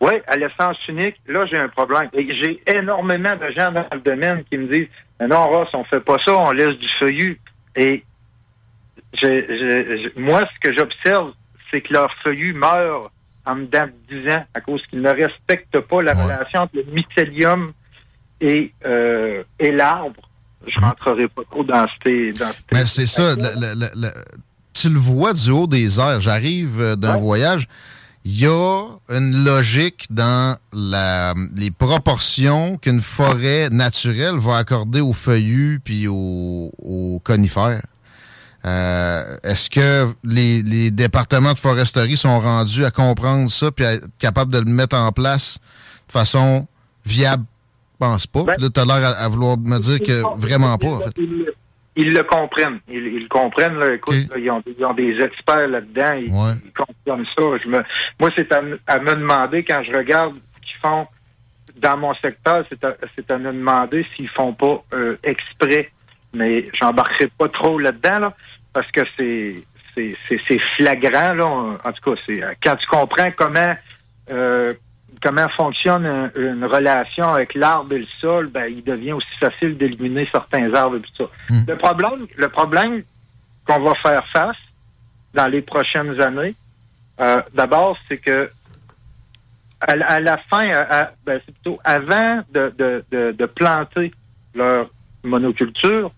Oui, 0.00 0.12
à 0.26 0.36
l'essence 0.36 0.76
unique, 0.88 1.16
là, 1.26 1.46
j'ai 1.46 1.58
un 1.58 1.68
problème. 1.68 2.08
Et 2.12 2.34
j'ai 2.34 2.62
énormément 2.66 3.36
de 3.36 3.50
gens 3.54 3.72
dans 3.72 3.86
le 3.92 4.00
domaine 4.00 4.44
qui 4.50 4.58
me 4.58 4.66
disent 4.66 4.88
non, 5.20 5.48
Ross, 5.48 5.68
on 5.74 5.84
fait 5.84 6.00
pas 6.00 6.18
ça, 6.24 6.36
on 6.36 6.50
laisse 6.50 6.76
du 6.78 6.88
feuillu. 6.98 7.40
Et 7.76 8.04
moi, 10.16 10.42
ce 10.42 10.68
que 10.68 10.76
j'observe, 10.76 11.32
c'est 11.70 11.80
que 11.80 11.92
leur 11.92 12.12
feuillu 12.22 12.52
meurt 12.52 13.12
en 13.46 13.56
dedans 13.56 13.86
de 14.08 14.22
10 14.22 14.30
ans 14.30 14.44
à 14.54 14.60
cause 14.60 14.82
qu'ils 14.88 15.02
ne 15.02 15.10
respectent 15.10 15.80
pas 15.80 16.02
la 16.02 16.14
relation 16.14 16.62
entre 16.62 16.76
le 16.76 16.84
mycélium 16.84 17.72
et, 18.40 18.72
euh, 18.84 19.42
et 19.58 19.70
l'arbre. 19.70 20.28
Je 20.66 20.80
ne 20.80 20.84
rentrerai 20.84 21.28
pas 21.28 21.42
trop 21.50 21.62
dans 21.62 21.86
ces... 22.02 22.32
Dans 22.32 22.50
Mais 22.72 22.86
c'est 22.86 23.06
ça. 23.06 23.34
Tu 24.74 24.90
le 24.90 24.98
vois 24.98 25.32
du 25.32 25.50
haut 25.50 25.66
des 25.66 25.98
airs. 25.98 26.20
J'arrive 26.20 26.80
euh, 26.80 26.96
d'un 26.96 27.16
voyage. 27.16 27.68
Il 28.26 28.38
y 28.38 28.46
a 28.46 28.86
une 29.10 29.44
logique 29.44 30.06
dans 30.10 30.56
la, 30.72 31.34
les 31.56 31.70
proportions 31.70 32.78
qu'une 32.78 33.02
forêt 33.02 33.68
naturelle 33.70 34.38
va 34.38 34.56
accorder 34.56 35.00
aux 35.00 35.12
feuillus 35.12 35.80
puis 35.84 36.08
aux, 36.08 36.72
aux 36.78 37.20
conifères. 37.22 37.82
Euh, 38.64 39.36
est-ce 39.42 39.68
que 39.68 40.08
les, 40.24 40.90
départements 40.90 41.52
de 41.52 41.58
foresterie 41.58 42.16
sont 42.16 42.40
rendus 42.40 42.84
à 42.84 42.90
comprendre 42.90 43.50
ça 43.50 43.70
puis 43.70 43.84
à 43.84 43.94
être 43.94 44.06
capables 44.18 44.50
de 44.52 44.58
le 44.58 44.64
mettre 44.64 44.96
en 44.96 45.12
place 45.12 45.58
de 46.08 46.12
façon 46.12 46.66
viable? 47.04 47.44
Je 47.92 48.06
pense 48.06 48.26
pas. 48.26 48.44
Ben, 48.44 48.56
là, 48.58 48.68
tu 48.70 48.80
as 48.80 48.84
l'air 48.86 49.14
à, 49.18 49.28
vouloir 49.28 49.58
me 49.58 49.78
dire 49.78 50.00
que 50.00 50.22
vraiment 50.38 50.76
pas, 50.78 50.88
en 50.88 51.00
fait. 51.00 51.14
Ils, 51.96 52.12
le 52.12 52.22
comprennent. 52.24 52.80
Ils, 52.88 53.22
le 53.22 53.28
comprennent. 53.28 53.80
Écoute, 53.94 54.16
ils, 54.36 54.50
ont, 54.50 54.94
des 54.94 55.18
experts 55.20 55.68
là-dedans. 55.68 56.12
Ils, 56.14 56.72
comprennent 56.72 57.26
ça. 57.26 57.42
Je 57.62 57.68
me, 57.68 57.84
moi, 58.18 58.30
c'est 58.34 58.52
à, 58.52 58.62
me 58.62 59.14
demander, 59.14 59.64
quand 59.64 59.82
je 59.84 59.92
regarde 59.92 60.34
ce 60.56 60.66
qu'ils 60.66 60.80
font 60.80 61.06
dans 61.76 61.96
mon 61.96 62.14
secteur, 62.14 62.64
c'est 62.70 63.30
à, 63.30 63.38
me 63.38 63.52
demander 63.52 64.06
s'ils 64.14 64.28
font 64.28 64.52
pas 64.52 64.82
euh, 64.92 65.16
exprès. 65.22 65.90
Mais 66.32 66.68
j'embarquerai 66.72 67.28
pas 67.38 67.48
trop 67.48 67.78
là-dedans. 67.78 68.18
Là 68.18 68.34
parce 68.74 68.90
que 68.90 69.00
c'est 69.16 69.64
c'est 69.94 70.58
flagrant 70.76 71.32
là. 71.34 71.46
En 71.84 71.92
tout 71.92 72.10
cas, 72.10 72.20
c'est 72.26 72.42
quand 72.62 72.76
tu 72.76 72.86
comprends 72.86 73.30
comment 73.30 73.74
euh, 74.30 74.72
comment 75.24 75.48
fonctionne 75.48 76.30
une, 76.36 76.64
relation 76.66 77.30
avec 77.30 77.54
l'arbre 77.54 77.94
et 77.94 78.00
le 78.00 78.06
sol, 78.20 78.48
ben 78.48 78.66
il 78.66 78.84
devient 78.84 79.14
aussi 79.14 79.34
facile 79.40 79.76
d'éliminer 79.78 80.28
certains 80.30 80.72
arbres 80.74 80.96
et 80.96 81.00
tout 81.00 81.16
ça. 81.16 81.24
Hmm. 81.48 81.64
Le 81.66 81.76
problème, 81.76 82.26
le 82.36 82.48
problème 82.48 83.02
qu'on 83.66 83.80
va 83.80 83.94
faire 83.94 84.26
face 84.26 84.56
dans 85.32 85.46
les 85.46 85.62
prochaines 85.62 86.20
années, 86.20 86.54
euh, 87.20 87.40
d'abord, 87.54 87.96
c'est 88.06 88.18
que 88.18 88.50
à, 89.80 90.20
la 90.20 90.38
fin, 90.38 90.70
ben, 91.26 91.40
c'est 91.44 91.52
plutôt 91.52 91.78
avant 91.84 92.42
de, 92.52 92.72
de, 92.78 93.04
de, 93.10 93.32
de 93.32 93.46
planter 93.46 94.12
leur 94.54 94.88
monoculture, 95.22 96.10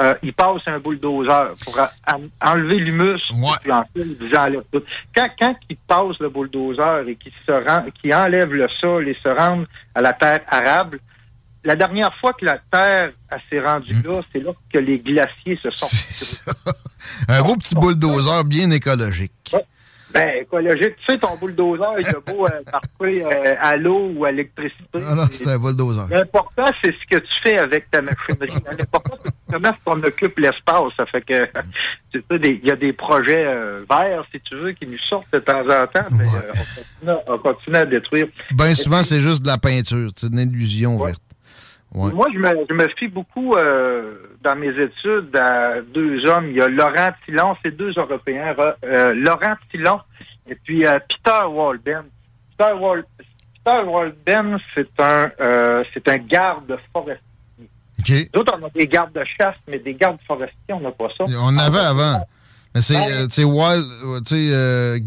euh, 0.00 0.14
il 0.22 0.32
passe 0.32 0.62
un 0.66 0.80
bulldozer 0.80 1.54
pour 1.64 1.78
enlever 2.40 2.76
l'humus 2.78 3.22
Quand, 5.14 5.28
quand 5.38 5.54
il 5.70 5.76
passe 5.76 6.18
le 6.18 6.28
bulldozer 6.28 7.08
et 7.08 7.14
qu'il 7.14 7.32
se 7.46 7.52
rend, 7.52 7.84
qu'il 8.00 8.12
enlève 8.12 8.52
le 8.52 8.68
sol 8.80 9.08
et 9.08 9.16
se 9.22 9.28
rend 9.28 9.64
à 9.94 10.00
la 10.00 10.12
terre 10.12 10.40
arable, 10.48 10.98
la 11.62 11.76
dernière 11.76 12.12
fois 12.16 12.32
que 12.32 12.44
la 12.44 12.58
terre 12.70 13.10
s'est 13.48 13.60
rendue 13.60 13.94
hmm. 13.94 14.08
là, 14.08 14.20
c'est 14.32 14.40
là 14.40 14.50
que 14.72 14.78
les 14.78 14.98
glaciers 14.98 15.58
se 15.62 15.70
sont. 15.70 15.86
un 17.28 17.42
beau 17.42 17.56
petit 17.56 17.76
bulldozer 17.76 18.44
bien 18.44 18.70
écologique. 18.70 19.54
Ben, 20.14 20.42
écologique. 20.42 20.94
Tu 21.04 21.12
sais, 21.12 21.18
ton 21.18 21.36
bulldozer, 21.36 21.98
il 21.98 22.06
a 22.06 22.20
beau 22.20 22.46
euh, 22.46 22.62
euh, 23.02 23.54
à 23.60 23.76
l'eau 23.76 24.12
ou 24.14 24.24
à 24.24 24.30
l'électricité. 24.30 25.00
Ah 25.04 25.16
non, 25.16 25.24
c'est 25.28 25.48
un 25.48 25.58
bulldozer. 25.58 26.06
L'important, 26.08 26.70
c'est 26.82 26.92
ce 26.92 27.16
que 27.16 27.20
tu 27.20 27.32
fais 27.42 27.58
avec 27.58 27.90
ta 27.90 28.00
machinerie. 28.00 28.62
L'important, 28.78 29.16
c'est 29.20 29.32
comment 29.50 29.72
on 29.86 30.00
occupe 30.04 30.38
l'espace. 30.38 30.92
Ça 30.96 31.06
fait 31.06 31.22
que, 31.22 31.44
tu 32.12 32.20
sais, 32.20 32.24
il 32.30 32.64
y 32.64 32.70
a 32.70 32.76
des 32.76 32.92
projets 32.92 33.44
euh, 33.44 33.84
verts, 33.90 34.24
si 34.32 34.40
tu 34.40 34.54
veux, 34.54 34.70
qui 34.70 34.86
nous 34.86 34.98
sortent 34.98 35.32
de 35.32 35.40
temps 35.40 35.62
en 35.62 35.86
temps. 35.88 36.06
Mais, 36.12 37.08
euh, 37.08 37.16
on, 37.26 37.38
continue, 37.38 37.76
à 37.76 37.84
détruire. 37.84 38.26
Bien 38.52 38.74
souvent, 38.74 39.02
c'est 39.02 39.20
juste 39.20 39.42
de 39.42 39.48
la 39.48 39.58
peinture. 39.58 40.10
C'est 40.14 40.28
une 40.28 40.38
illusion 40.38 40.96
verte. 41.04 41.20
Moi, 41.94 42.26
je 42.34 42.38
me, 42.38 42.48
je 42.68 42.74
me 42.74 42.88
fie 42.98 43.06
beaucoup 43.06 43.54
euh, 43.54 44.14
dans 44.42 44.56
mes 44.56 44.70
études 44.70 45.34
à 45.36 45.80
deux 45.80 46.26
hommes. 46.26 46.48
Il 46.48 46.56
y 46.56 46.60
a 46.60 46.66
Laurent 46.66 47.12
Tillon, 47.24 47.56
c'est 47.62 47.76
deux 47.76 47.92
Européens. 47.96 48.54
Euh, 48.84 49.14
Laurent 49.14 49.54
Tillon 49.70 50.00
et 50.48 50.56
puis 50.56 50.84
euh, 50.84 50.98
Peter 51.08 51.46
Walden. 51.46 52.02
Peter, 52.58 52.72
Wal 52.72 53.04
Peter 53.64 53.82
Walden, 53.86 54.58
c'est 54.74 55.00
un 55.00 55.30
c'est 55.94 56.08
un 56.08 56.16
garde 56.16 56.76
forestier. 56.92 57.20
Okay. 58.00 58.28
D'autres, 58.32 58.58
on 58.60 58.66
a 58.66 58.70
des 58.70 58.86
gardes 58.86 59.12
de 59.12 59.24
chasse, 59.24 59.56
mais 59.68 59.78
des 59.78 59.94
gardes 59.94 60.18
forestiers, 60.26 60.74
on 60.74 60.80
n'a 60.80 60.90
pas 60.90 61.08
ça. 61.16 61.24
On 61.40 61.56
avait 61.56 61.78
avant. 61.78 62.20
Mais 62.74 62.80
c'est 62.80 63.44
wild, 63.44 63.86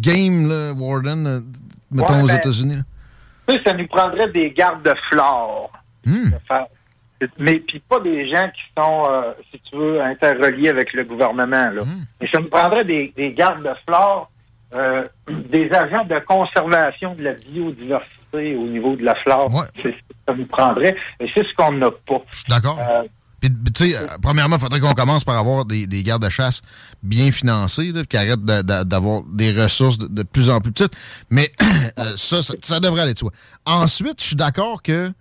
game, 0.01 0.49
là, 0.49 0.73
Warden, 0.73 1.43
mettons 1.91 2.23
aux 2.23 2.27
ben, 2.27 2.35
États-Unis. 2.35 2.79
Ça 3.65 3.73
nous 3.73 3.87
prendrait 3.87 4.29
des 4.31 4.51
gardes 4.51 4.83
de 4.83 4.93
flore. 5.09 5.71
Hmm. 6.05 6.31
Mais 7.39 7.59
puis 7.59 7.79
pas 7.79 7.99
des 7.99 8.29
gens 8.29 8.47
qui 8.49 8.61
sont, 8.77 9.05
euh, 9.09 9.31
si 9.51 9.59
tu 9.61 9.75
veux, 9.75 10.01
interreliés 10.01 10.69
avec 10.69 10.93
le 10.93 11.03
gouvernement. 11.03 11.69
Là. 11.71 11.81
Mais 12.21 12.27
ça 12.31 12.39
nous 12.39 12.49
prendrait 12.49 12.85
des, 12.85 13.13
des 13.15 13.33
gardes 13.33 13.63
de 13.63 13.73
flore, 13.87 14.29
euh, 14.73 15.03
des 15.49 15.71
agents 15.71 16.05
de 16.05 16.19
conservation 16.19 17.15
de 17.15 17.23
la 17.23 17.33
biodiversité 17.33 18.55
au 18.55 18.67
niveau 18.67 18.95
de 18.95 19.03
la 19.03 19.15
flore. 19.15 19.49
C'est 19.77 19.91
ce 19.91 19.97
que 19.97 20.15
ça 20.27 20.35
nous 20.35 20.45
prendrait. 20.45 20.95
Et 21.19 21.27
c'est 21.33 21.43
ce 21.43 21.53
qu'on 21.55 21.71
n'a 21.71 21.89
pas. 21.89 22.21
D'accord. 22.49 22.79
Euh, 22.79 23.03
puis, 23.39 23.51
tu 23.73 23.91
sais, 23.91 23.95
premièrement, 24.21 24.55
il 24.55 24.61
faudrait 24.61 24.79
qu'on 24.79 24.95
commence 24.95 25.23
par 25.23 25.37
avoir 25.37 25.65
des, 25.65 25.85
des 25.85 26.01
gardes 26.01 26.23
de 26.23 26.29
chasse 26.29 26.61
bien 27.03 27.31
financés, 27.31 27.91
là, 27.91 28.03
qui 28.03 28.17
arrêtent 28.17 28.43
d'avoir 28.43 29.21
des 29.31 29.51
ressources 29.51 29.99
de, 29.99 30.23
plus 30.23 30.49
en 30.49 30.59
plus 30.59 30.71
petites. 30.71 30.93
Mais 31.29 31.51
ça, 32.15 32.41
ça, 32.41 32.53
ça, 32.61 32.79
devrait 32.79 33.01
aller 33.01 33.13
de 33.13 33.19
soi. 33.19 33.31
Ensuite, 33.65 34.21
je 34.21 34.27
suis 34.27 34.35
d'accord 34.35 34.81
que 34.81 35.11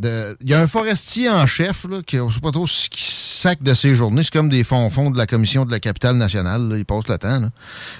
il 0.00 0.48
y 0.48 0.54
a 0.54 0.60
un 0.60 0.66
forestier 0.66 1.28
en 1.28 1.46
chef, 1.46 1.84
là, 1.88 1.98
qui, 2.06 2.16
je 2.16 2.34
sais 2.34 2.40
pas 2.40 2.50
trop 2.50 2.66
ce 2.66 2.88
qui 2.88 3.02
sac 3.42 3.62
de 3.62 3.74
ses 3.74 3.94
journées. 3.94 4.22
C'est 4.22 4.32
comme 4.32 4.48
des 4.48 4.64
fonds-fonds 4.64 5.10
de 5.10 5.18
la 5.18 5.26
commission 5.26 5.64
de 5.64 5.70
la 5.70 5.80
capitale 5.80 6.16
nationale. 6.16 6.60
il 6.76 6.84
passe 6.84 7.08
le 7.08 7.18
temps. 7.18 7.40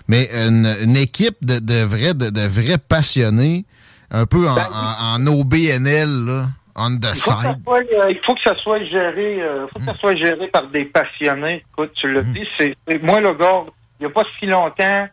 Mais 0.08 0.30
une, 0.32 0.96
équipe 0.96 1.37
de, 1.42 1.58
de, 1.58 1.84
vrais, 1.84 2.14
de, 2.14 2.46
vrais 2.46 2.78
passionnés, 2.78 3.64
un 4.11 4.26
peu 4.26 4.49
en, 4.49 4.54
ben, 4.54 4.68
en, 4.72 5.26
OBNL, 5.26 6.26
là, 6.26 6.46
on 6.76 6.96
the 6.96 7.08
il 7.14 7.20
faut 7.20 7.32
side. 7.32 7.58
Euh, 7.68 8.11
il 8.11 8.20
faut 8.25 8.34
que 8.34 8.42
ça 8.42 8.56
soit 8.56 8.82
géré, 8.84 9.42
euh, 9.42 9.66
faut 9.68 9.78
que 9.78 9.84
ça 9.84 9.94
soit 9.94 10.16
géré 10.16 10.49
par 10.49 10.68
des 10.68 10.87
passionnés. 10.87 11.64
Écoute, 11.72 11.92
tu 11.94 12.11
l'as 12.11 12.22
mm. 12.22 12.32
dit, 12.32 12.49
c'est 12.58 13.02
moi 13.02 13.20
le 13.20 13.34
gars, 13.34 13.64
il 14.00 14.06
n'y 14.06 14.06
a 14.06 14.11
pas 14.11 14.25
si 14.38 14.46
longtemps, 14.46 15.08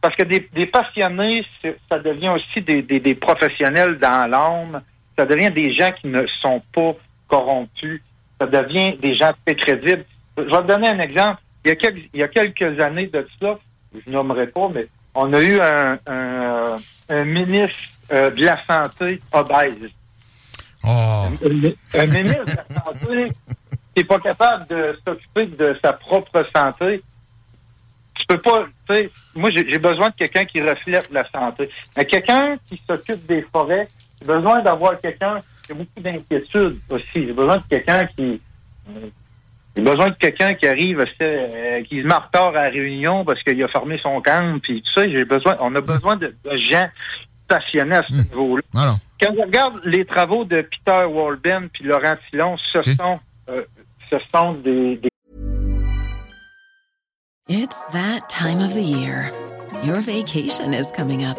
parce 0.00 0.16
que 0.16 0.24
des, 0.24 0.48
des 0.52 0.66
passionnés, 0.66 1.44
ça 1.90 1.98
devient 1.98 2.30
aussi 2.30 2.62
des, 2.62 2.82
des, 2.82 2.98
des 2.98 3.14
professionnels 3.14 3.98
dans 3.98 4.28
l'âme 4.28 4.82
ça 5.20 5.26
devient 5.26 5.50
des 5.50 5.74
gens 5.74 5.92
qui 5.92 6.06
ne 6.06 6.26
sont 6.40 6.62
pas 6.72 6.96
corrompus. 7.28 8.00
Ça 8.40 8.46
devient 8.46 8.96
des 8.96 9.14
gens 9.14 9.32
très 9.44 9.54
crédibles. 9.54 10.06
Je 10.38 10.44
vais 10.44 10.50
te 10.50 10.66
donner 10.66 10.88
un 10.88 10.98
exemple. 10.98 11.42
Il 11.62 11.68
y 11.68 11.72
a 11.72 11.76
quelques, 11.76 12.08
il 12.14 12.20
y 12.20 12.22
a 12.22 12.28
quelques 12.28 12.80
années 12.80 13.08
de 13.08 13.28
ça, 13.38 13.58
je 13.94 14.10
nommerai 14.10 14.46
pas, 14.46 14.70
mais 14.74 14.86
on 15.14 15.30
a 15.34 15.42
eu 15.42 15.60
un, 15.60 15.98
un, 16.06 17.24
ministre 17.26 17.80
euh, 18.12 18.30
de 18.30 18.42
la 18.42 18.56
Santé 18.64 19.20
obèse. 19.30 19.90
Oh. 20.84 20.88
Un, 20.88 22.06
ministre 22.06 22.46
de 22.46 22.56
la 22.56 22.76
Santé 22.76 23.24
qui 23.94 23.98
n'est 23.98 24.04
pas 24.04 24.20
capable 24.20 24.66
de 24.68 24.98
s'occuper 25.06 25.46
de 25.48 25.76
sa 25.84 25.92
propre 25.92 26.46
santé. 26.56 27.02
tu 28.14 28.26
peux 28.26 28.38
pas, 28.38 28.64
tu 28.88 28.94
sais, 28.94 29.10
moi, 29.34 29.50
j'ai 29.50 29.78
besoin 29.78 30.08
de 30.08 30.14
quelqu'un 30.14 30.46
qui 30.46 30.62
reflète 30.62 31.10
la 31.12 31.28
santé. 31.30 31.68
Mais 31.94 32.06
quelqu'un 32.06 32.56
qui 32.64 32.80
s'occupe 32.88 33.26
des 33.26 33.42
forêts, 33.42 33.86
j'ai 34.20 34.26
besoin 34.26 34.60
d'avoir 34.60 35.00
quelqu'un 35.00 35.40
qui 35.64 35.72
a 35.72 35.74
beaucoup 35.74 36.00
d'inquiétude 36.00 36.76
aussi. 36.88 37.26
J'ai 37.26 37.32
besoin 37.32 37.56
de 37.58 37.62
quelqu'un 37.68 38.06
qui, 38.06 38.40
j'ai 39.76 39.82
besoin 39.82 40.10
de 40.10 40.16
quelqu'un 40.16 40.54
qui 40.54 40.66
arrive, 40.66 41.04
euh, 41.22 41.82
qui 41.84 42.02
se 42.02 42.06
met 42.06 42.14
en 42.14 42.48
à 42.48 42.52
la 42.52 42.70
réunion 42.70 43.24
parce 43.24 43.42
qu'il 43.42 43.62
a 43.62 43.68
fermé 43.68 43.98
son 44.02 44.20
camp, 44.20 44.60
puis 44.60 44.82
tu 44.82 44.92
sais, 44.92 45.10
j'ai 45.10 45.24
besoin, 45.24 45.56
on 45.60 45.74
a 45.74 45.80
besoin 45.80 46.16
de, 46.16 46.34
gens 46.56 46.88
passionnés 47.48 47.96
à 47.96 48.02
ce 48.08 48.12
mmh. 48.12 48.22
niveau-là. 48.30 48.96
Quand 49.20 49.34
on 49.36 49.42
regarde 49.42 49.80
les 49.84 50.04
travaux 50.04 50.44
de 50.44 50.62
Peter 50.62 51.04
Walden 51.04 51.68
puis 51.68 51.84
Laurent 51.84 52.16
Tillon, 52.30 52.56
ce 52.72 52.82
sont, 52.82 53.20
euh, 53.48 53.62
ce 54.10 54.16
sont 54.34 54.54
des, 54.54 54.96
des 54.96 55.10
It's 57.48 57.88
that 57.88 58.28
time 58.28 58.60
of 58.60 58.74
the 58.74 58.82
year. 58.82 59.32
Your 59.82 60.00
vacation 60.00 60.72
is 60.72 60.92
coming 60.92 61.24
up. 61.24 61.38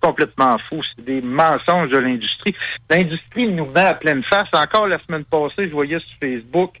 Complètement 0.00 0.56
fou. 0.68 0.82
C'est 0.82 1.04
des 1.04 1.20
mensonges 1.20 1.90
de 1.90 1.98
l'industrie. 1.98 2.54
L'industrie 2.88 3.48
nous 3.48 3.66
met 3.66 3.80
à 3.80 3.94
pleine 3.94 4.22
face. 4.24 4.48
Encore 4.52 4.86
la 4.86 4.98
semaine 5.04 5.24
passée, 5.24 5.68
je 5.68 5.72
voyais 5.72 5.98
sur 5.98 6.18
Facebook 6.20 6.72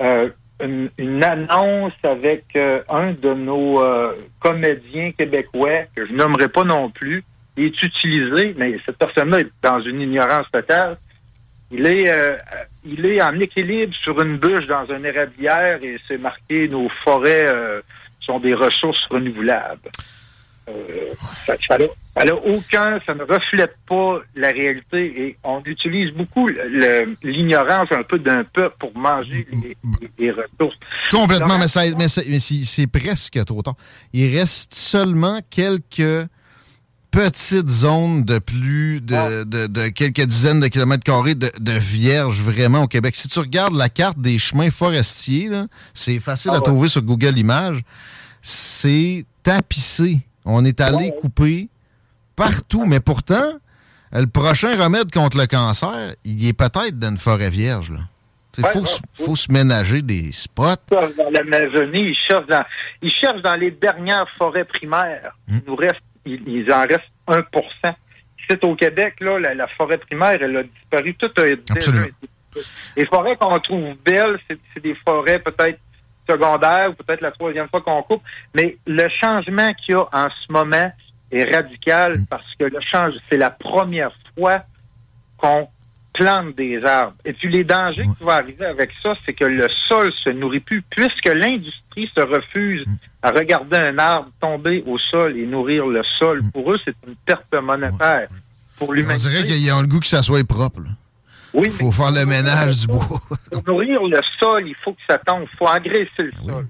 euh, 0.00 0.28
une, 0.62 1.24
annonce 1.24 1.92
avec 2.02 2.44
euh, 2.56 2.82
un 2.88 3.12
de 3.12 3.34
nos 3.34 3.82
euh, 3.82 4.14
comédiens 4.40 5.12
québécois, 5.12 5.84
que 5.94 6.06
je 6.06 6.12
nommerai 6.12 6.48
pas 6.48 6.64
non 6.64 6.90
plus. 6.90 7.24
Il 7.56 7.66
est 7.66 7.82
utilisé, 7.82 8.54
mais 8.56 8.78
cette 8.86 8.96
personne-là 8.96 9.40
est 9.40 9.50
dans 9.62 9.80
une 9.80 10.00
ignorance 10.00 10.46
totale. 10.50 10.96
Il 11.70 11.86
est, 11.86 12.04
il 12.84 13.04
est 13.06 13.22
en 13.22 13.38
équilibre 13.40 13.94
sur 13.94 14.20
une 14.20 14.36
bûche 14.36 14.66
dans 14.66 14.90
un 14.90 15.02
érablière 15.04 15.82
et 15.82 15.96
c'est 16.06 16.18
marqué 16.18 16.68
nos 16.68 16.90
forêts 17.02 17.46
sont 18.20 18.40
des 18.40 18.54
ressources 18.54 19.04
renouvelables. 19.06 19.90
Euh, 20.68 21.12
ça 21.46 21.56
aucun, 22.44 23.00
ça 23.06 23.14
ne 23.14 23.24
reflète 23.24 23.74
pas 23.88 24.20
la 24.36 24.50
réalité 24.50 25.22
et 25.22 25.36
on 25.44 25.62
utilise 25.64 26.12
beaucoup 26.12 26.48
l'ignorance 27.22 27.88
un 27.90 28.02
peu 28.02 28.18
d'un 28.18 28.44
peuple 28.44 28.76
pour 28.78 28.96
manger 28.96 29.46
les, 30.18 30.30
ressources. 30.30 30.76
Complètement, 31.10 31.58
mais, 31.58 32.08
c'est 32.08 32.86
presque 32.86 33.44
trop 33.44 33.62
tard. 33.62 33.74
Il 34.12 34.36
reste 34.36 34.74
seulement 34.74 35.40
quelques 35.50 36.28
petites 37.10 37.68
zones 37.68 38.24
de 38.24 38.38
plus 38.38 39.00
de, 39.00 39.44
de, 39.44 39.88
quelques 39.88 40.24
dizaines 40.24 40.60
de 40.60 40.68
kilomètres 40.68 41.04
carrés 41.04 41.34
de, 41.34 41.50
de 41.58 41.72
vierges 41.72 42.40
vraiment 42.40 42.84
au 42.84 42.88
Québec. 42.88 43.16
Si 43.16 43.28
tu 43.28 43.38
regardes 43.38 43.74
la 43.74 43.88
carte 43.88 44.18
des 44.18 44.38
chemins 44.38 44.70
forestiers, 44.70 45.50
c'est 45.92 46.20
facile 46.20 46.52
ah 46.54 46.58
à 46.58 46.60
trouver 46.60 46.88
sur 46.88 47.02
Google 47.02 47.38
Images. 47.38 47.80
C'est 48.40 49.26
tapissé 49.42 50.20
on 50.44 50.64
est 50.64 50.80
allé 50.80 51.12
couper 51.20 51.68
partout, 52.36 52.84
mais 52.86 53.00
pourtant, 53.00 53.52
le 54.12 54.26
prochain 54.26 54.76
remède 54.82 55.10
contre 55.10 55.38
le 55.38 55.46
cancer, 55.46 56.14
il 56.24 56.46
est 56.46 56.52
peut-être 56.52 56.98
dans 56.98 57.10
une 57.10 57.18
forêt 57.18 57.50
vierge. 57.50 57.92
Il 58.58 58.64
faut, 59.14 59.34
se 59.34 59.50
ménager 59.50 60.02
des 60.02 60.30
spots. 60.30 60.76
Dans 60.90 61.30
l'Amazonie, 61.30 62.10
ils 62.10 62.14
cherchent 62.14 62.46
dans, 62.46 62.64
ils 63.00 63.10
cherchent 63.10 63.40
dans 63.40 63.54
les 63.54 63.70
dernières 63.70 64.28
forêts 64.36 64.66
primaires. 64.66 65.34
Hmm. 65.48 65.56
Il 65.56 65.70
nous 65.70 65.76
reste, 65.76 66.02
il, 66.26 66.70
en 66.70 66.82
reste 66.82 67.10
1% 67.26 67.94
C'est 68.50 68.62
au 68.64 68.74
Québec, 68.76 69.14
là, 69.20 69.38
la, 69.38 69.66
forêt 69.68 69.96
primaire, 69.96 70.36
elle 70.42 70.56
a 70.58 70.62
disparu. 70.64 71.14
Tout 71.14 71.30
a 71.40 71.46
été. 71.46 71.72
Les 72.94 73.06
forêts 73.06 73.36
qu'on 73.36 73.58
trouve 73.60 73.94
belles, 74.04 74.38
c'est 74.48 74.82
des 74.82 74.96
forêts 74.96 75.38
peut-être 75.38 75.80
secondaire, 76.28 76.90
ou 76.90 76.94
peut-être 76.94 77.20
la 77.20 77.30
troisième 77.30 77.68
fois 77.68 77.80
qu'on 77.80 78.02
coupe. 78.02 78.22
Mais 78.54 78.76
le 78.86 79.08
changement 79.08 79.72
qu'il 79.74 79.94
y 79.94 79.98
a 79.98 80.08
en 80.12 80.28
ce 80.28 80.52
moment 80.52 80.92
est 81.30 81.54
radical 81.54 82.18
mm. 82.18 82.26
parce 82.28 82.54
que 82.58 82.64
le 82.64 82.80
change, 82.80 83.14
c'est 83.28 83.36
la 83.36 83.50
première 83.50 84.12
fois 84.36 84.62
qu'on 85.36 85.68
plante 86.14 86.54
des 86.56 86.84
arbres. 86.84 87.16
Et 87.24 87.32
puis 87.32 87.50
les 87.50 87.64
dangers 87.64 88.02
qui 88.02 88.22
vont 88.22 88.30
arriver 88.30 88.66
avec 88.66 88.90
ça, 89.02 89.14
c'est 89.24 89.32
que 89.32 89.44
le 89.44 89.68
sol 89.88 90.12
se 90.12 90.30
nourrit 90.30 90.60
plus, 90.60 90.82
puisque 90.82 91.28
l'industrie 91.28 92.10
se 92.14 92.20
refuse 92.20 92.86
mm. 92.86 92.94
à 93.22 93.30
regarder 93.30 93.76
un 93.78 93.98
arbre 93.98 94.30
tomber 94.40 94.84
au 94.86 94.98
sol 94.98 95.36
et 95.36 95.46
nourrir 95.46 95.86
le 95.86 96.02
sol. 96.18 96.42
Mm. 96.42 96.52
Pour 96.52 96.72
eux, 96.72 96.78
c'est 96.84 96.94
une 97.06 97.16
perte 97.24 97.54
monétaire. 97.54 98.28
Pour 98.76 98.92
l'humanité. 98.92 99.26
On 99.26 99.30
dirait 99.30 99.44
qu'il 99.44 99.62
y 99.62 99.70
a 99.70 99.80
le 99.80 99.86
goût 99.86 100.00
que 100.00 100.06
ça 100.06 100.22
soit 100.22 100.46
propre. 100.46 100.82
Oui, 101.54 101.68
il 101.68 101.72
faut 101.72 101.92
faire 101.92 102.10
le 102.10 102.24
ménage 102.24 102.78
du 102.78 102.86
bois. 102.88 103.06
pour 103.50 103.62
nourrir 103.66 104.02
le 104.02 104.20
sol, 104.38 104.66
il 104.66 104.74
faut 104.76 104.92
que 104.92 105.00
ça 105.08 105.18
tombe. 105.18 105.42
Il 105.52 105.56
faut 105.56 105.66
engraisser 105.66 106.08
le 106.18 106.30
ah 106.34 106.52
sol. 106.52 106.66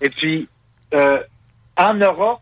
Et 0.00 0.10
puis, 0.10 0.48
euh, 0.94 1.18
en 1.76 1.94
Europe, 1.94 2.40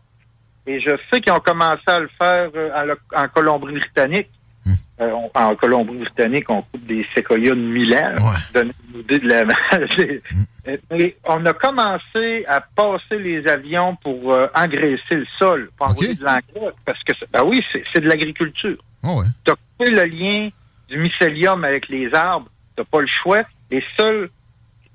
et 0.67 0.79
je 0.79 0.91
sais 1.09 1.21
qu'ils 1.21 1.31
ont 1.31 1.39
commencé 1.39 1.83
à 1.87 1.99
le 1.99 2.09
faire 2.17 2.49
euh, 2.55 2.95
en, 3.15 3.27
Colombie-Britannique. 3.27 4.29
Hmm. 4.65 4.73
Euh, 5.01 5.11
en 5.35 5.55
Colombie-Britannique, 5.55 6.49
on 6.49 6.61
coupe 6.63 6.85
des 6.85 7.05
séquoias 7.13 7.51
de 7.51 7.55
Milan. 7.55 8.15
Ouais. 8.17 8.61
une 8.61 8.99
idée 8.99 9.19
de 9.19 9.27
la... 9.27 9.45
Hmm. 9.45 11.09
on 11.25 11.45
a 11.45 11.53
commencé 11.53 12.45
à 12.47 12.61
passer 12.61 13.19
les 13.19 13.47
avions 13.47 13.95
pour 13.97 14.35
engraisser 14.55 15.15
le 15.15 15.27
sol, 15.37 15.69
pour 15.77 15.91
envoyer 15.91 16.15
de 16.15 16.23
l'engrais, 16.23 16.73
parce 16.85 17.03
que, 17.03 17.13
ben 17.31 17.43
oui, 17.45 17.61
c'est 17.71 18.01
de 18.01 18.07
l'agriculture. 18.07 18.77
Oh 19.03 19.19
ouais. 19.19 19.25
Tu 19.45 19.51
as 19.51 19.55
coupé 19.55 19.91
le 19.91 20.05
lien 20.05 20.49
du 20.89 20.97
mycélium 20.97 21.63
avec 21.63 21.87
les 21.89 22.13
arbres, 22.13 22.47
tu 22.75 22.81
n'as 22.81 22.85
pas 22.85 23.01
le 23.01 23.07
choix. 23.07 23.43
Et 23.71 23.83
seul, 23.97 24.29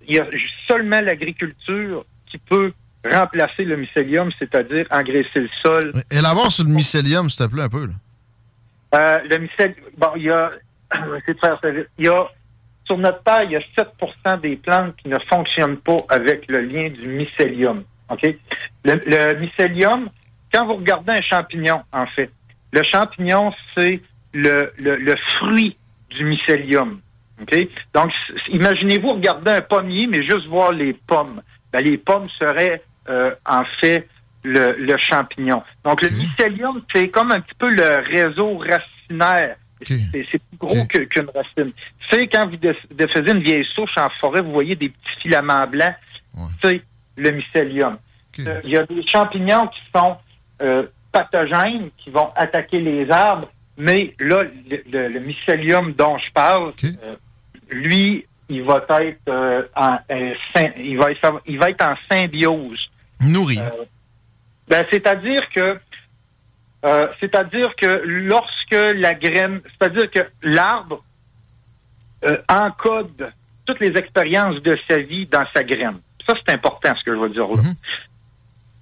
il 0.07 0.17
y 0.17 0.19
a 0.19 0.27
seulement 0.67 1.01
l'agriculture 1.01 2.05
qui 2.27 2.39
peut 2.39 2.73
remplacer 3.05 3.65
le 3.65 3.77
mycélium, 3.77 4.31
c'est-à-dire 4.39 4.87
engraisser 4.91 5.41
le 5.41 5.49
sol. 5.63 5.93
Élabore 6.11 6.51
sur 6.51 6.65
le 6.65 6.71
mycélium, 6.71 7.31
s'il 7.31 7.47
te 7.47 7.53
plaît, 7.53 7.63
un 7.63 7.69
peu. 7.69 7.89
Euh, 8.95 9.19
le 9.29 9.39
mycélium, 9.39 9.75
bon, 9.97 10.11
il 10.17 10.23
y 10.25 10.31
a, 10.31 10.51
de 10.95 11.35
faire 11.41 11.59
ça 11.63 11.69
Il 11.99 12.07
y 12.07 12.09
a, 12.09 12.29
sur 12.85 12.99
notre 12.99 13.23
terre, 13.23 13.45
il 13.45 13.53
y 13.53 13.57
a 13.57 13.61
7% 13.79 14.41
des 14.41 14.57
plantes 14.57 14.97
qui 14.97 15.09
ne 15.09 15.19
fonctionnent 15.29 15.79
pas 15.79 15.97
avec 16.09 16.47
le 16.49 16.61
lien 16.61 16.91
du 16.91 17.07
mycélium. 17.07 17.85
OK? 18.11 18.23
Le, 18.85 18.95
le 19.07 19.41
mycélium, 19.41 20.11
quand 20.53 20.67
vous 20.67 20.75
regardez 20.75 21.13
un 21.13 21.23
champignon, 21.23 21.83
en 21.93 22.07
fait, 22.07 22.31
le 22.73 22.83
champignon, 22.83 23.53
c'est 23.77 24.01
le, 24.33 24.73
le, 24.79 24.97
le 24.97 25.15
fruit 25.39 25.77
du 26.11 26.25
mycélium. 26.25 27.01
Donc, 27.95 28.13
imaginez-vous 28.49 29.15
regarder 29.15 29.53
un 29.53 29.61
pommier, 29.63 30.07
mais 30.07 30.23
juste 30.23 30.47
voir 30.47 30.73
les 30.73 30.93
pommes. 30.93 31.41
Ben, 31.73 31.83
les 31.83 31.97
pommes 31.97 32.29
seraient 32.39 32.83
euh, 33.09 33.35
en 33.47 33.65
fait 33.81 34.07
le, 34.43 34.73
le, 34.79 34.99
champignon. 34.99 35.63
Donc, 35.85 36.03
le 36.03 36.11
mycélium, 36.11 36.83
c'est 36.93 37.09
comme 37.09 37.33
un 37.33 37.41
petit 37.41 37.55
peu 37.59 37.71
le 37.71 38.03
réseau 38.07 38.59
racinaire. 38.59 39.57
C'est 39.83 40.13
plus 40.13 40.59
gros 40.59 40.85
qu'une 40.87 41.31
racine. 41.35 41.73
C'est 42.11 42.27
quand 42.27 42.47
vous 42.47 42.59
défaisez 42.91 43.31
une 43.31 43.43
vieille 43.43 43.65
souche 43.65 43.97
en 43.97 44.11
forêt, 44.11 44.43
vous 44.43 44.53
voyez 44.53 44.77
des 44.77 44.91
petits 44.91 45.21
filaments 45.23 45.67
blancs. 45.67 45.95
C'est 46.63 46.83
le 47.17 47.31
mycélium. 47.31 47.97
Euh, 48.41 48.61
il 48.65 48.71
y 48.71 48.77
a 48.77 48.85
des 48.85 49.07
champignons 49.07 49.67
qui 49.69 49.81
sont 49.95 50.17
euh, 50.63 50.87
pathogènes, 51.13 51.91
qui 51.99 52.11
vont 52.11 52.31
attaquer 52.37 52.81
les 52.81 53.11
arbres 53.11 53.49
mais 53.81 54.15
là, 54.19 54.45
le, 54.93 55.19
mycélium 55.21 55.93
dont 55.93 56.19
je 56.19 56.31
parle, 56.33 56.73
euh, 56.85 57.15
lui, 57.71 58.27
il 58.49 58.63
va 58.65 58.85
être 59.01 59.71
en 59.77 59.99
il 60.77 60.99
va 60.99 61.11
être, 61.11 61.43
il 61.47 61.59
va 61.59 61.71
être 61.71 61.85
en 61.85 61.95
symbiose. 62.11 62.91
Nourri. 63.21 63.59
ben, 64.69 64.85
c'est-à-dire 64.91 65.49
que 65.51 65.79
c'est-à-dire 67.21 67.75
que 67.77 68.03
lorsque 68.05 68.73
la 68.73 69.15
graine, 69.15 69.61
c'est-à-dire 69.65 70.11
que 70.11 70.21
l'arbre 70.43 71.05
encode 72.49 73.33
toutes 73.71 73.81
les 73.81 73.97
expériences 73.97 74.61
de 74.63 74.77
sa 74.89 74.99
vie 74.99 75.27
dans 75.27 75.45
sa 75.55 75.63
graine. 75.63 76.01
Ça, 76.27 76.35
c'est 76.35 76.53
important, 76.53 76.93
ce 76.99 77.05
que 77.05 77.15
je 77.15 77.21
veux 77.21 77.29
dire 77.29 77.47
là. 77.47 77.63
Mhm. 77.63 77.75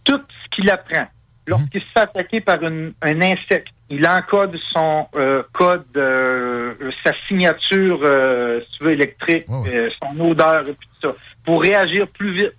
Tout 0.05 0.23
ce 0.29 0.49
qu'il 0.51 0.71
apprend, 0.71 1.07
lorsqu'il 1.49 1.81
se 1.81 1.87
fait 1.87 2.01
attaquer 2.01 2.41
par 2.41 2.59
un 2.63 3.23
insecte, 3.23 3.73
il 3.91 4.07
encode 4.07 4.57
son 4.73 5.07
euh, 5.17 5.43
code, 5.53 5.85
euh, 5.97 6.75
sa 7.03 7.13
signature, 7.27 8.01
euh, 8.03 8.61
si 8.61 8.79
tu 8.79 8.85
veux, 8.85 8.93
électrique, 8.93 9.47
son 9.49 10.21
odeur 10.21 10.69
et 10.69 10.75
tout 10.75 11.01
ça, 11.01 11.15
pour 11.45 11.63
réagir 11.63 12.07
plus 12.09 12.35
vite 12.35 12.53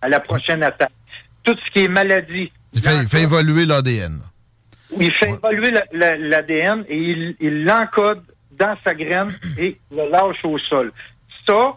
à 0.00 0.08
la 0.08 0.20
prochaine 0.20 0.62
attaque. 0.62 0.92
Tout 1.42 1.54
ce 1.64 1.70
qui 1.70 1.84
est 1.84 1.88
maladie. 1.88 2.50
Il 2.72 2.80
fait, 2.80 3.22
évoluer 3.22 3.66
l'ADN. 3.66 4.20
Il 4.98 5.12
fait 5.12 5.30
évoluer 5.30 5.72
l'ADN 5.92 6.84
et 6.88 7.34
il 7.40 7.64
l'encode 7.64 8.22
dans 8.52 8.76
sa 8.84 8.94
graine 8.94 9.28
et 9.58 9.78
le 9.90 10.10
lâche 10.10 10.44
au 10.44 10.58
sol. 10.58 10.92
Ça, 11.46 11.76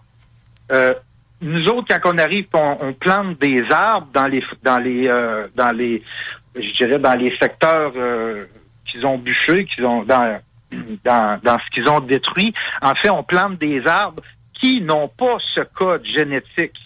nous 1.42 1.68
autres, 1.68 1.88
quand 2.00 2.14
on 2.14 2.18
arrive, 2.18 2.46
on, 2.54 2.94
plante 2.94 3.40
des 3.40 3.64
arbres 3.72 4.08
dans 4.14 4.28
les 4.28 4.44
dans 4.64 4.78
les 4.78 5.08
dans 5.56 5.76
les 5.76 6.04
je 6.56 6.72
dirais 6.74 7.00
dans 7.00 7.16
les 7.16 7.36
secteurs 7.38 7.92
qu'ils 8.86 9.06
ont 9.06 9.18
bûché, 9.18 9.66
qu'ils 9.66 9.86
ont 9.86 10.04
dans, 10.04 10.40
dans, 11.04 11.40
dans 11.44 11.58
ce 11.60 11.70
qu'ils 11.72 11.88
ont 11.90 12.00
détruit. 12.00 12.54
En 12.82 12.96
fait, 12.96 13.10
on 13.10 13.24
plante 13.24 13.58
des 13.58 13.86
arbres 13.86 14.22
qui 14.60 14.82
n'ont 14.82 15.08
pas 15.08 15.38
ce 15.54 15.62
code 15.62 16.06
génétique 16.06 16.78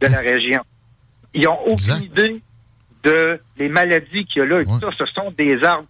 de 0.00 0.06
la 0.06 0.20
région. 0.20 0.62
Ils 1.34 1.44
n'ont 1.44 1.58
aucune 1.66 2.02
idée 2.02 2.40
de 3.02 3.40
les 3.56 3.68
maladies 3.68 4.24
qu'il 4.26 4.42
y 4.42 4.44
a 4.44 4.46
là. 4.46 4.60
ce 4.64 5.06
sont 5.06 5.30
des 5.36 5.62
arbres 5.62 5.86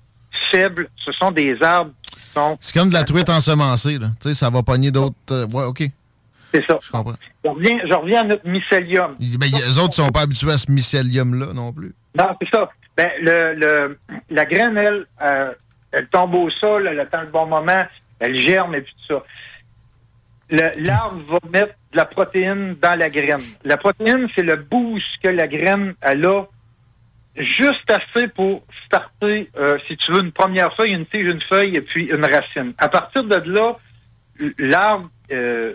faibles, 0.51 0.89
ce 1.05 1.13
sont 1.13 1.31
des 1.31 1.61
arbres 1.63 1.93
qui 2.03 2.21
sont... 2.21 2.57
C'est 2.61 2.75
comme 2.75 2.89
de 2.89 2.95
la 2.95 3.05
truite 3.05 3.29
ensemencée, 3.29 3.99
là. 3.99 4.09
Tu 4.21 4.29
sais, 4.29 4.35
ça 4.35 4.51
va 4.51 4.63
pogner 4.63 4.91
d'autres... 4.91 5.17
Euh, 5.31 5.47
ouais, 5.47 5.65
OK. 5.65 5.83
C'est 6.53 6.67
ça. 6.67 6.79
Je 6.83 6.91
comprends. 6.91 7.15
Je 7.45 7.51
reviens, 7.51 7.79
je 7.89 7.95
reviens 7.95 8.21
à 8.23 8.25
notre 8.25 8.49
mycélium. 8.49 9.17
Ben, 9.19 9.47
les 9.53 9.79
autres 9.79 10.01
ne 10.01 10.05
sont 10.05 10.11
pas 10.11 10.23
habitués 10.23 10.53
à 10.53 10.59
ce 10.59 10.71
mycélium-là 10.71 11.53
non 11.53 11.73
plus. 11.73 11.95
Non, 12.17 12.27
c'est 12.41 12.49
ça. 12.51 12.69
Ben, 13.01 13.97
la 14.31 14.45
graine, 14.45 14.77
elle, 14.77 15.07
euh, 15.23 15.53
elle 15.93 16.07
tombe 16.09 16.35
au 16.35 16.51
sol, 16.51 16.87
elle 16.87 17.01
attend 17.01 17.23
le 17.23 17.29
bon 17.29 17.47
moment, 17.47 17.85
elle 18.19 18.37
germe 18.37 18.75
et 18.75 18.83
puis 18.83 18.95
tout 19.07 19.15
ça. 19.15 19.25
L'arbre 20.77 21.23
va 21.29 21.39
mettre 21.51 21.75
de 21.93 21.97
la 21.97 22.05
protéine 22.05 22.75
dans 22.75 22.99
la 22.99 23.09
graine. 23.09 23.41
La 23.65 23.77
protéine, 23.77 24.29
c'est 24.35 24.43
le 24.43 24.57
boost 24.57 25.07
que 25.23 25.29
la 25.29 25.47
graine 25.47 25.95
elle 26.03 26.27
a 26.27 26.43
juste 27.37 27.91
assez 27.91 28.27
pour 28.29 28.65
starter, 28.85 29.49
euh, 29.57 29.79
si 29.87 29.97
tu 29.97 30.13
veux, 30.13 30.21
une 30.21 30.33
première 30.33 30.75
feuille, 30.75 30.93
une 30.93 31.07
tige, 31.07 31.31
une 31.31 31.41
feuille 31.41 31.77
et 31.77 31.81
puis 31.81 32.07
une 32.07 32.25
racine. 32.25 32.75
À 32.79 32.89
partir 32.89 33.25
de 33.25 33.37
là, 33.37 33.77
l'arbre 34.59 35.09
euh, 35.31 35.75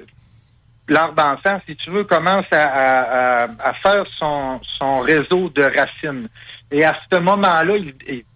l'arbre 0.90 1.24
enfant, 1.24 1.60
si 1.66 1.76
tu 1.78 1.90
veux, 1.90 2.04
commence 2.04 2.46
à, 2.52 3.48
faire 3.82 4.04
son 4.10 5.00
réseau 5.00 5.50
de 5.50 5.64
racines. 5.64 6.28
Et 6.72 6.84
à 6.84 6.96
ce 7.12 7.20
moment-là, 7.20 7.76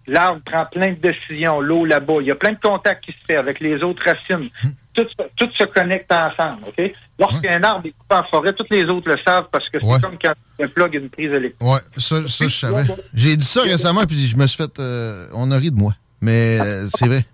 l'arbre 0.06 0.40
prend 0.44 0.64
plein 0.66 0.92
de 0.92 0.98
décisions, 1.00 1.60
l'eau 1.60 1.84
là-bas. 1.84 2.18
Il 2.20 2.28
y 2.28 2.30
a 2.30 2.36
plein 2.36 2.52
de 2.52 2.60
contacts 2.60 3.04
qui 3.04 3.12
se 3.12 3.24
fait 3.26 3.36
avec 3.36 3.60
les 3.60 3.82
autres 3.82 4.02
racines. 4.04 4.48
Tout, 4.92 5.06
tout 5.36 5.48
se 5.56 5.64
connecte 5.64 6.10
ensemble, 6.12 6.62
OK? 6.66 6.92
Lorsqu'un 7.18 7.62
arbre 7.62 7.86
est 7.86 7.92
coupé 7.92 8.14
en 8.14 8.24
forêt, 8.24 8.52
tous 8.52 8.66
les 8.70 8.84
autres 8.84 9.08
le 9.08 9.16
savent 9.24 9.48
parce 9.50 9.68
que 9.68 9.78
c'est 9.80 10.00
comme 10.00 10.18
quand 10.22 10.32
un 10.60 10.68
plug 10.68 10.94
une 10.94 11.08
prise 11.08 11.32
électrique. 11.32 11.62
Oui, 11.62 11.78
ça, 11.96 12.26
ça 12.26 12.48
je 12.48 12.54
savais. 12.54 12.84
J'ai 13.14 13.36
dit 13.36 13.44
ça 13.44 13.62
récemment, 13.62 14.04
puis 14.04 14.26
je 14.26 14.36
me 14.36 14.46
suis 14.46 14.56
fait... 14.56 14.78
Euh, 14.78 15.26
on 15.32 15.50
a 15.50 15.56
ri 15.56 15.70
de 15.70 15.76
moi. 15.76 15.94
Mais 16.20 16.58
euh, 16.60 16.88
c'est 16.94 17.06
vrai. 17.06 17.24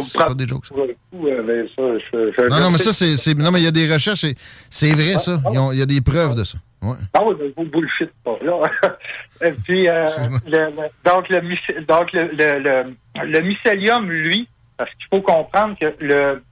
C'est 0.00 0.18
pas 0.18 0.34
des 0.34 0.46
jokes. 0.46 0.66
Ça. 0.66 0.74
Euh, 0.76 0.88
non, 2.50 2.60
non, 2.60 2.70
mais 2.70 2.78
ça, 2.78 2.92
c'est. 2.92 3.34
Non, 3.34 3.50
mais 3.50 3.60
il 3.60 3.64
y 3.64 3.68
a 3.68 3.72
des 3.72 3.92
recherches. 3.92 4.26
C'est 4.70 4.92
vrai, 4.92 5.18
ça. 5.18 5.40
Il 5.72 5.78
y 5.78 5.82
a 5.82 5.86
des 5.86 6.00
preuves 6.00 6.34
de 6.34 6.44
ça. 6.44 6.58
Ah 7.14 7.20
oui, 7.24 7.34
mais 7.38 7.52
vous 7.56 7.70
bullshit 7.70 8.10
pas. 8.24 8.38
Là. 8.42 8.62
Et 9.44 9.52
puis, 9.52 9.88
euh, 9.88 10.06
le, 10.46 10.70
donc, 11.04 11.28
le, 11.28 11.84
donc 11.84 12.12
le, 12.12 12.30
le, 12.32 12.94
le, 13.24 13.40
mycélium, 13.40 14.08
lui, 14.08 14.48
parce 14.76 14.90
qu'il 14.94 15.06
faut 15.10 15.20
comprendre 15.20 15.76
que 15.78 15.94
le, 16.00 16.42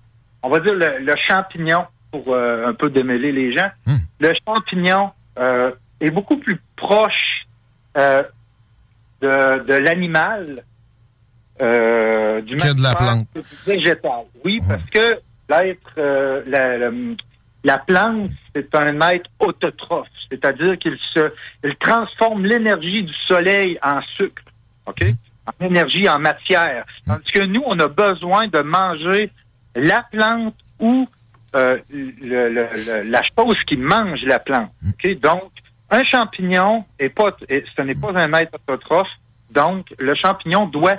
on 0.43 0.49
va 0.51 0.61
dire 0.61 0.75
le, 0.75 1.15
champignon, 1.17 1.85
pour 2.11 2.29
euh, 2.29 2.67
un 2.67 2.75
peu 2.75 2.91
démêler 2.91 3.33
les 3.33 3.57
gens, 3.57 3.71
hmm. 3.87 3.97
le 4.21 4.35
champignon 4.47 5.11
euh, 5.39 5.71
est 6.01 6.11
beaucoup 6.11 6.37
plus 6.37 6.61
proche 6.77 7.47
euh, 7.97 8.23
de, 9.21 9.65
de 9.65 9.75
l'animal 9.75 10.65
euh, 11.61 12.41
du 12.43 12.57
que 12.57 12.75
de 12.75 12.83
la 12.83 12.95
plante. 12.95 13.29
végétal. 13.67 14.25
Oui, 14.45 14.59
parce 14.69 14.85
que 14.91 15.19
l'être, 15.49 16.45
la, 16.47 16.91
la 17.65 17.79
plante, 17.79 18.29
c'est 18.55 18.75
un 18.75 19.01
être 19.09 19.31
autotrophe, 19.41 20.09
c'est-à-dire 20.31 20.79
qu'il 20.79 20.99
se, 21.13 21.33
il 21.65 21.75
transforme 21.77 22.45
l'énergie 22.45 23.03
du 23.03 23.15
soleil 23.27 23.79
en 23.83 24.01
sucre, 24.17 24.43
ok, 24.87 25.05
en 25.47 25.65
énergie, 25.67 26.09
en 26.09 26.19
matière. 26.19 26.85
Tandis 27.07 27.33
que 27.33 27.41
nous, 27.41 27.63
on 27.65 27.79
a 27.81 27.89
besoin 27.89 28.49
de 28.49 28.61
manger 28.61 29.31
la 29.75 30.03
plante 30.11 30.55
ou 30.79 31.09
euh, 31.57 31.79
la 32.21 33.23
chose 33.23 33.57
qui 33.67 33.77
mange 33.77 34.23
la 34.25 34.39
plante. 34.39 34.71
Ok, 34.89 35.19
donc 35.21 35.51
un 35.91 36.05
champignon 36.05 36.85
est 36.99 37.09
pas, 37.09 37.31
ce 37.49 37.83
n'est 37.83 37.95
pas 37.95 38.13
un 38.15 38.33
être 38.35 38.55
autotrophe, 38.55 39.09
donc 39.51 39.87
le 39.99 40.15
champignon 40.15 40.67
doit 40.67 40.97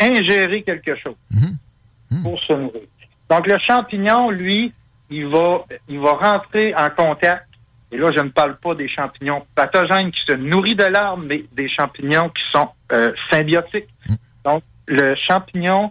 ingérer 0.00 0.62
quelque 0.62 0.96
chose 0.96 1.16
mm-hmm. 1.32 2.22
pour 2.22 2.40
se 2.40 2.52
nourrir. 2.52 2.82
Donc 3.28 3.46
le 3.46 3.58
champignon, 3.58 4.30
lui, 4.30 4.72
il 5.10 5.26
va, 5.26 5.64
il 5.88 5.98
va 5.98 6.12
rentrer 6.12 6.74
en 6.74 6.90
contact. 6.90 7.44
Et 7.90 7.96
là, 7.96 8.10
je 8.14 8.20
ne 8.20 8.28
parle 8.28 8.56
pas 8.56 8.74
des 8.74 8.88
champignons 8.88 9.42
pathogènes 9.54 10.10
qui 10.10 10.20
se 10.26 10.32
nourrissent 10.32 10.76
de 10.76 10.84
l'arbre, 10.84 11.22
mais 11.26 11.44
des 11.52 11.68
champignons 11.68 12.28
qui 12.28 12.42
sont 12.52 12.68
euh, 12.92 13.12
symbiotiques. 13.30 13.88
Donc, 14.44 14.62
le 14.86 15.14
champignon, 15.14 15.90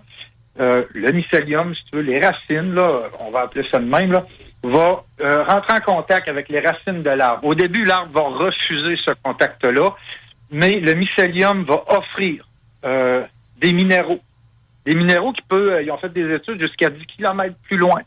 euh, 0.60 0.84
le 0.93 1.12
mycélium, 1.12 1.74
si 1.74 1.84
tu 1.86 1.96
veux, 1.96 2.04
les 2.04 2.20
racines, 2.20 2.74
là, 2.76 3.02
on 3.20 3.32
va 3.32 3.41
appeler 3.41 3.67
ça 3.72 3.80
de 3.80 3.86
même, 3.86 4.12
là, 4.12 4.26
va 4.63 5.04
euh, 5.22 5.43
rentrer 5.43 5.74
en 5.74 5.80
contact 5.80 6.28
avec 6.28 6.50
les 6.50 6.60
racines 6.60 7.02
de 7.02 7.10
l'arbre. 7.10 7.46
Au 7.46 7.56
début, 7.56 7.84
l'arbre 7.84 8.12
va 8.12 8.46
refuser 8.46 8.96
ce 8.98 9.12
contact-là, 9.24 9.96
mais 10.52 10.80
le 10.80 10.93
mycélium 10.93 11.63
va 11.63 11.84
offrir 11.88 12.48
des 13.60 13.74
minéraux. 13.74 14.20
Des 14.86 14.96
minéraux 14.96 15.34
qui 15.34 15.41
peuvent, 15.41 15.84
ils 15.84 15.91
ont 15.91 15.98
fait 15.98 16.13
des 16.13 16.34
études 16.34 16.60
jusqu'à 16.60 16.89
10 16.89 17.06
km 17.06 17.56
plus 17.63 17.78
loin 17.78 18.02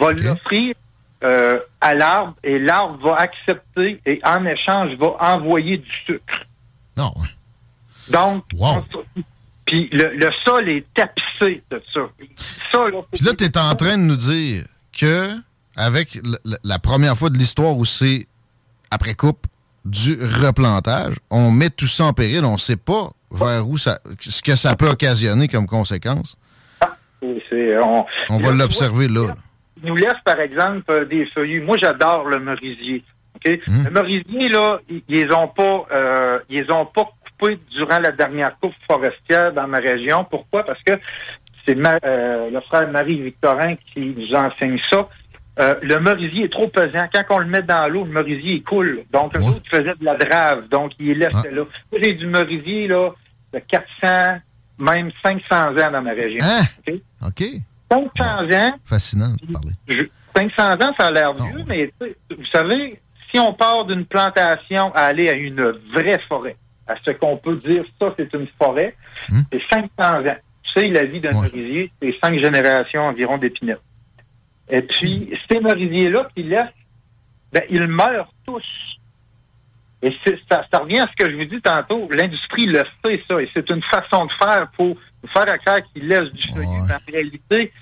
va 0.00 0.12
l'offrir 0.12 0.74
euh, 1.22 1.58
à 1.80 1.94
l'arbre 1.94 2.34
et 2.42 2.58
l'arbre 2.58 2.98
va 3.02 3.16
accepter 3.16 4.00
et 4.06 4.20
en 4.24 4.44
échange 4.46 4.96
va 4.96 5.16
envoyer 5.20 5.78
du 5.78 5.90
sucre. 6.06 6.46
Non. 6.96 7.12
Donc, 8.08 8.44
puis 9.66 9.88
le, 9.92 10.30
sol 10.44 10.68
est 10.68 10.84
tapissé 10.94 11.62
de 11.70 11.82
ça. 11.92 12.00
puis 12.18 13.24
là, 13.24 13.32
tu 13.38 13.44
es 13.44 13.58
en 13.58 13.74
train 13.74 13.96
de 13.96 14.02
nous 14.02 14.16
dire 14.16 14.64
que 14.98 15.30
avec 15.76 16.18
la 16.64 16.78
première 16.78 17.16
fois 17.16 17.30
de 17.30 17.38
l'histoire 17.38 17.76
où 17.76 17.84
c'est 17.84 18.26
après 18.90 19.14
coupe 19.14 19.46
du 19.84 20.18
replantage, 20.20 21.14
on 21.30 21.50
met 21.50 21.70
tout 21.70 21.86
ça 21.86 22.06
en 22.06 22.12
péril, 22.12 22.44
on 22.44 22.54
ne 22.54 22.58
sait 22.58 22.76
pas 22.76 23.10
vers 23.30 23.68
où 23.68 23.76
ça, 23.76 24.00
ce 24.18 24.42
que 24.42 24.56
ça 24.56 24.74
peut 24.74 24.88
occasionner 24.88 25.48
comme 25.48 25.66
conséquence. 25.66 26.36
Ah, 26.80 26.96
on, 28.30 28.38
va 28.38 28.52
l'observer 28.52 29.08
là 29.08 29.34
nous 29.82 29.96
laisse, 29.96 30.20
par 30.24 30.40
exemple, 30.40 30.90
euh, 30.90 31.04
des 31.04 31.26
feuillus. 31.26 31.62
Moi, 31.62 31.76
j'adore 31.82 32.24
le 32.28 32.40
merisier. 32.40 33.02
Hmm. 33.46 33.84
Le 33.86 33.90
merisier, 33.90 34.48
là, 34.48 34.78
ils 35.08 35.32
ont 35.32 35.48
pas 35.48 35.86
euh, 35.92 36.38
ils 36.50 36.70
ont 36.70 36.84
pas 36.84 37.10
coupé 37.38 37.58
durant 37.72 37.98
la 37.98 38.12
dernière 38.12 38.58
coupe 38.60 38.74
forestière 38.86 39.52
dans 39.52 39.66
ma 39.66 39.78
région. 39.78 40.26
Pourquoi? 40.28 40.64
Parce 40.64 40.82
que 40.82 40.92
c'est 41.64 41.76
euh, 42.04 42.50
le 42.50 42.60
frère 42.60 42.90
Marie-Victorin 42.90 43.76
qui 43.92 44.14
nous 44.16 44.34
enseigne 44.34 44.78
ça. 44.90 45.08
Euh, 45.58 45.74
le 45.82 46.00
merisier 46.00 46.44
est 46.44 46.52
trop 46.52 46.68
pesant. 46.68 47.06
Quand 47.12 47.24
on 47.30 47.38
le 47.38 47.46
met 47.46 47.62
dans 47.62 47.88
l'eau, 47.88 48.04
le 48.04 48.12
merisier 48.12 48.54
il 48.54 48.62
coule. 48.62 49.04
Donc, 49.12 49.36
eux 49.36 49.42
autres 49.42 49.68
faisaient 49.68 49.94
de 49.98 50.04
la 50.04 50.16
drave. 50.16 50.68
Donc, 50.68 50.92
il 50.98 51.10
est 51.10 51.14
laissé 51.14 51.48
ah. 51.50 51.54
là. 51.54 51.64
Moi, 51.90 52.00
j'ai 52.02 52.14
du 52.14 52.26
merisier, 52.26 52.88
là, 52.88 53.10
de 53.52 53.58
400, 53.58 54.40
même 54.78 55.10
500 55.22 55.42
ans 55.52 55.90
dans 55.90 56.02
ma 56.02 56.12
région. 56.12 56.38
Hein? 56.42 56.94
OK? 57.26 57.44
500 57.90 58.52
ans. 58.52 58.74
Fascinant 58.84 59.32
de 59.42 59.52
parler. 59.52 60.10
500 60.34 60.74
ans, 60.74 60.94
ça 60.98 61.08
a 61.08 61.10
l'air 61.10 61.32
ah, 61.38 61.42
vieux, 61.42 61.64
mais 61.66 61.92
vous 62.00 62.46
savez, 62.52 63.00
si 63.30 63.40
on 63.40 63.52
part 63.52 63.84
d'une 63.86 64.06
plantation 64.06 64.94
à 64.94 65.02
aller 65.02 65.28
à 65.28 65.34
une 65.34 65.72
vraie 65.92 66.20
forêt, 66.28 66.56
à 66.86 66.94
ce 67.04 67.10
qu'on 67.10 67.36
peut 67.36 67.56
dire, 67.56 67.84
ça, 68.00 68.14
c'est 68.16 68.32
une 68.32 68.46
forêt, 68.58 68.94
hmm? 69.28 69.40
c'est 69.52 69.60
500 69.70 70.28
ans. 70.28 70.36
Tu 70.62 70.80
sais, 70.80 70.88
la 70.88 71.04
vie 71.04 71.20
d'un 71.20 71.32
cerisier, 71.32 71.90
c'est 72.00 72.14
cinq 72.22 72.38
générations 72.38 73.02
environ 73.02 73.38
d'épinettes. 73.38 73.80
Et 74.70 74.82
puis, 74.82 75.36
ces 75.50 75.60
merisiers-là 75.60 76.28
qui 76.34 76.44
laissent, 76.44 76.68
ben, 77.52 77.62
ils 77.68 77.86
meurent 77.86 78.32
tous. 78.46 78.64
Et 80.02 80.14
ça, 80.48 80.64
ça 80.70 80.78
revient 80.78 81.00
à 81.00 81.08
ce 81.08 81.24
que 81.24 81.30
je 81.30 81.36
vous 81.36 81.44
dis 81.44 81.60
tantôt. 81.60 82.08
L'industrie 82.14 82.66
le 82.66 82.82
fait, 83.02 83.22
ça. 83.28 83.40
Et 83.42 83.50
c'est 83.52 83.68
une 83.68 83.82
façon 83.82 84.26
de 84.26 84.32
faire 84.32 84.70
pour 84.76 84.96
faire 85.28 85.46
à 85.52 85.80
qu'ils 85.80 86.08
laissent 86.08 86.32
du 86.32 86.48
feuillu. 86.54 86.66
En 86.68 87.12
réalité, 87.12 87.72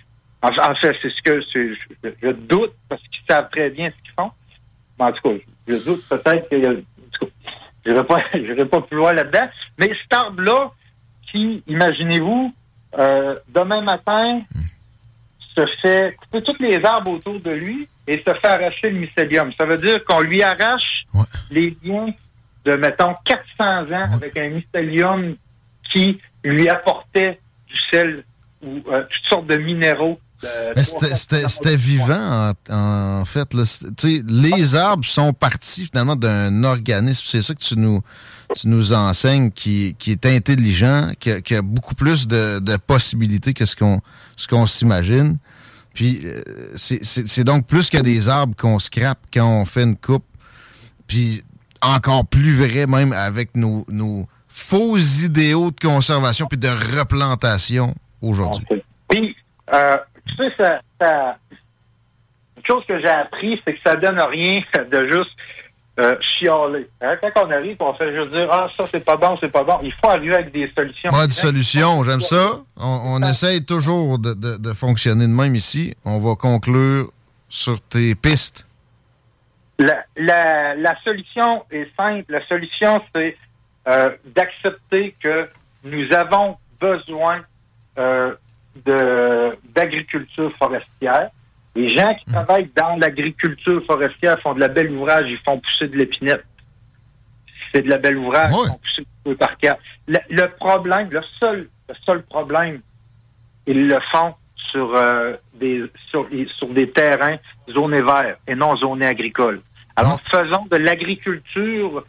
en, 0.42 0.74
fait, 0.74 0.96
c'est 1.02 1.10
ce 1.10 1.22
que 1.22 1.40
je, 1.40 2.32
doute 2.32 2.74
parce 2.88 3.02
qu'ils 3.02 3.24
savent 3.28 3.48
très 3.50 3.70
bien 3.70 3.90
ce 3.90 4.02
qu'ils 4.02 4.14
font. 4.18 4.30
Mais 4.98 5.06
en 5.06 5.12
tout 5.12 5.22
cas, 5.22 5.34
je, 5.68 5.84
doute 5.84 6.08
peut-être 6.08 6.48
qu'il 6.48 6.60
y 6.60 6.66
a. 6.66 6.74
Je 7.86 7.92
ne 7.92 8.02
pas, 8.02 8.20
pas 8.70 8.80
plus 8.82 8.96
loin 8.96 9.12
là-dedans. 9.12 9.50
Mais 9.78 9.92
cet 10.02 10.12
arbre-là, 10.12 10.72
qui, 11.30 11.62
imaginez-vous, 11.66 12.52
euh, 12.98 13.36
demain 13.48 13.82
matin, 13.82 14.42
se 15.58 15.66
fait 15.80 16.16
couper 16.16 16.42
tous 16.42 16.62
les 16.62 16.84
arbres 16.84 17.12
autour 17.12 17.40
de 17.40 17.50
lui 17.50 17.88
et 18.06 18.18
se 18.18 18.34
fait 18.34 18.46
arracher 18.46 18.90
le 18.90 19.00
mycélium. 19.00 19.52
Ça 19.56 19.64
veut 19.64 19.78
dire 19.78 20.04
qu'on 20.04 20.20
lui 20.20 20.42
arrache 20.42 21.04
les 21.50 21.76
liens 21.82 22.08
de, 22.64 22.74
mettons, 22.74 23.14
400 23.24 23.92
ans 23.92 24.14
avec 24.14 24.36
un 24.36 24.50
mycélium 24.50 25.36
qui 25.92 26.20
lui 26.44 26.68
apportait 26.68 27.40
du 27.66 27.76
sel 27.90 28.24
ou 28.62 28.82
euh, 28.90 29.02
toutes 29.02 29.28
sortes 29.28 29.46
de 29.46 29.56
minéraux. 29.56 30.18
C'était 30.76 31.76
vivant, 31.76 32.52
en, 32.70 33.24
fait. 33.24 33.48
les 34.04 34.76
arbres 34.76 35.04
sont 35.04 35.32
partis 35.32 35.86
finalement 35.86 36.14
d'un 36.14 36.62
organisme. 36.62 37.24
C'est 37.26 37.42
ça 37.42 37.54
que 37.54 37.60
tu 37.60 37.76
nous, 37.76 38.02
tu 38.54 38.68
nous 38.68 38.92
enseignes, 38.92 39.50
qui, 39.50 39.94
qui 39.98 40.12
est 40.12 40.26
intelligent, 40.26 41.10
qui 41.18 41.30
a, 41.32 41.40
qui 41.40 41.54
a 41.54 41.62
beaucoup 41.62 41.94
plus 41.94 42.26
de, 42.26 42.60
de, 42.60 42.76
possibilités 42.76 43.54
que 43.54 43.64
ce 43.64 43.76
qu'on 43.76 44.00
ce 44.36 44.48
qu'on 44.48 44.66
s'imagine. 44.66 45.38
Puis 45.94 46.20
euh, 46.24 46.42
c'est 46.76 47.44
donc 47.44 47.66
plus 47.66 47.90
que 47.90 47.98
des 47.98 48.28
arbres 48.28 48.54
qu'on 48.56 48.78
scrape 48.78 49.18
quand 49.32 49.46
on 49.46 49.64
fait 49.64 49.82
une 49.82 49.96
coupe. 49.96 50.24
Puis 51.06 51.42
encore 51.80 52.26
plus 52.26 52.56
vrai 52.56 52.86
même 52.86 53.12
avec 53.12 53.56
nos, 53.56 53.84
nos 53.88 54.26
faux 54.48 54.96
idéaux 54.96 55.70
de 55.70 55.80
conservation 55.80 56.46
puis 56.46 56.58
de 56.58 56.68
replantation 56.98 57.94
aujourd'hui. 58.20 58.64
Puis, 59.08 59.36
euh, 59.72 59.96
tu 60.26 60.36
sais, 60.36 60.52
ça, 60.58 60.80
ça, 61.00 61.38
une 62.56 62.64
chose 62.66 62.84
que 62.86 63.00
j'ai 63.00 63.08
appris, 63.08 63.60
c'est 63.64 63.74
que 63.74 63.80
ça 63.84 63.96
donne 63.96 64.20
rien 64.20 64.62
de 64.90 65.08
juste 65.08 65.30
euh, 65.98 66.16
chialer. 66.20 66.88
Hein, 67.00 67.16
quand 67.20 67.46
on 67.46 67.50
arrive, 67.50 67.76
on 67.80 67.92
fait 67.94 68.14
juste 68.14 68.30
dire 68.30 68.48
Ah, 68.50 68.68
ça, 68.74 68.84
c'est 68.90 69.04
pas 69.04 69.16
bon, 69.16 69.36
c'est 69.40 69.50
pas 69.50 69.64
bon. 69.64 69.78
Il 69.82 69.92
faut 69.92 70.08
arriver 70.08 70.34
avec 70.34 70.52
des 70.52 70.70
solutions. 70.76 71.10
Pas 71.10 71.26
de 71.26 71.32
solutions, 71.32 72.04
j'aime 72.04 72.20
ça. 72.20 72.60
On, 72.76 73.20
essaye 73.22 73.64
toujours 73.64 74.18
de, 74.18 74.34
de, 74.34 74.72
fonctionner 74.74 75.26
de 75.26 75.32
même 75.32 75.56
ici. 75.56 75.94
On 76.04 76.20
va 76.20 76.36
conclure 76.36 77.10
sur 77.48 77.80
tes 77.80 78.14
pistes. 78.14 78.64
La, 79.80 80.04
la, 80.16 80.74
la 80.74 81.00
solution 81.02 81.64
est 81.70 81.88
simple. 81.96 82.24
La 82.28 82.46
solution, 82.46 83.00
c'est 83.14 83.36
euh, 83.88 84.10
d'accepter 84.26 85.16
que 85.20 85.48
nous 85.84 86.12
avons 86.12 86.56
besoin 86.80 87.40
euh, 87.98 88.34
d'agriculture 89.74 90.52
forestière. 90.56 91.30
Les 91.78 91.88
gens 91.88 92.12
qui 92.12 92.24
travaillent 92.24 92.70
dans 92.74 92.96
l'agriculture 92.96 93.80
forestière 93.86 94.40
font 94.40 94.52
de 94.52 94.58
la 94.58 94.66
belle 94.66 94.90
ouvrage, 94.90 95.26
ils 95.28 95.38
font 95.38 95.60
pousser 95.60 95.86
de 95.86 95.96
l'épinette. 95.96 96.44
C'est 97.72 97.82
de 97.82 97.88
la 97.88 97.98
belle 97.98 98.18
ouvrage, 98.18 98.50
ils 98.50 98.68
font 98.68 98.78
pousser 98.78 99.06
de 99.24 99.34
par 99.34 99.56
quatre. 99.58 99.80
Le, 100.08 100.46
problème, 100.56 101.08
le 101.12 101.20
seul, 101.38 101.68
le 101.88 101.94
seul 102.04 102.24
problème, 102.24 102.80
ils 103.68 103.86
le 103.86 104.00
font 104.10 104.34
sur 104.72 104.92
euh, 104.96 105.34
des 105.54 105.84
sur, 106.10 106.26
sur, 106.56 106.66
des 106.66 106.90
terrains 106.90 107.36
zonés 107.72 108.02
verts 108.02 108.38
et 108.48 108.56
non 108.56 108.74
zonés 108.76 109.06
agricoles. 109.06 109.60
Alors, 109.94 110.20
faisons 110.28 110.66
de 110.68 110.76
l'agriculture. 110.78 112.02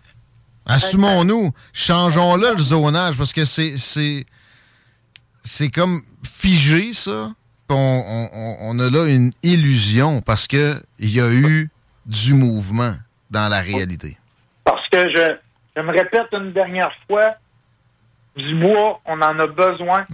Assumons-nous, 0.65 1.51
changeons-le 1.73 2.53
le 2.53 2.59
zonage 2.59 3.17
parce 3.19 3.33
que 3.33 3.45
c'est 3.45 3.75
c'est 3.77 5.69
comme 5.69 6.01
figé, 6.23 6.91
ça. 6.93 7.33
On, 7.71 8.79
a 8.79 8.89
là 8.89 9.05
une 9.07 9.31
illusion 9.43 10.21
parce 10.21 10.47
que 10.47 10.75
il 10.97 11.15
y 11.15 11.21
a 11.21 11.31
eu 11.31 11.69
du 12.05 12.33
mouvement 12.33 12.93
dans 13.29 13.47
la 13.49 13.59
réalité. 13.59 14.17
Parce 14.63 14.87
que 14.89 15.09
je, 15.09 15.35
je 15.75 15.81
me 15.81 15.91
répète 15.91 16.27
une 16.31 16.51
dernière 16.51 16.91
fois, 17.07 17.35
du 18.35 18.55
bois, 18.55 18.99
on 19.05 19.21
en 19.21 19.39
a 19.39 19.47
besoin. 19.47 20.05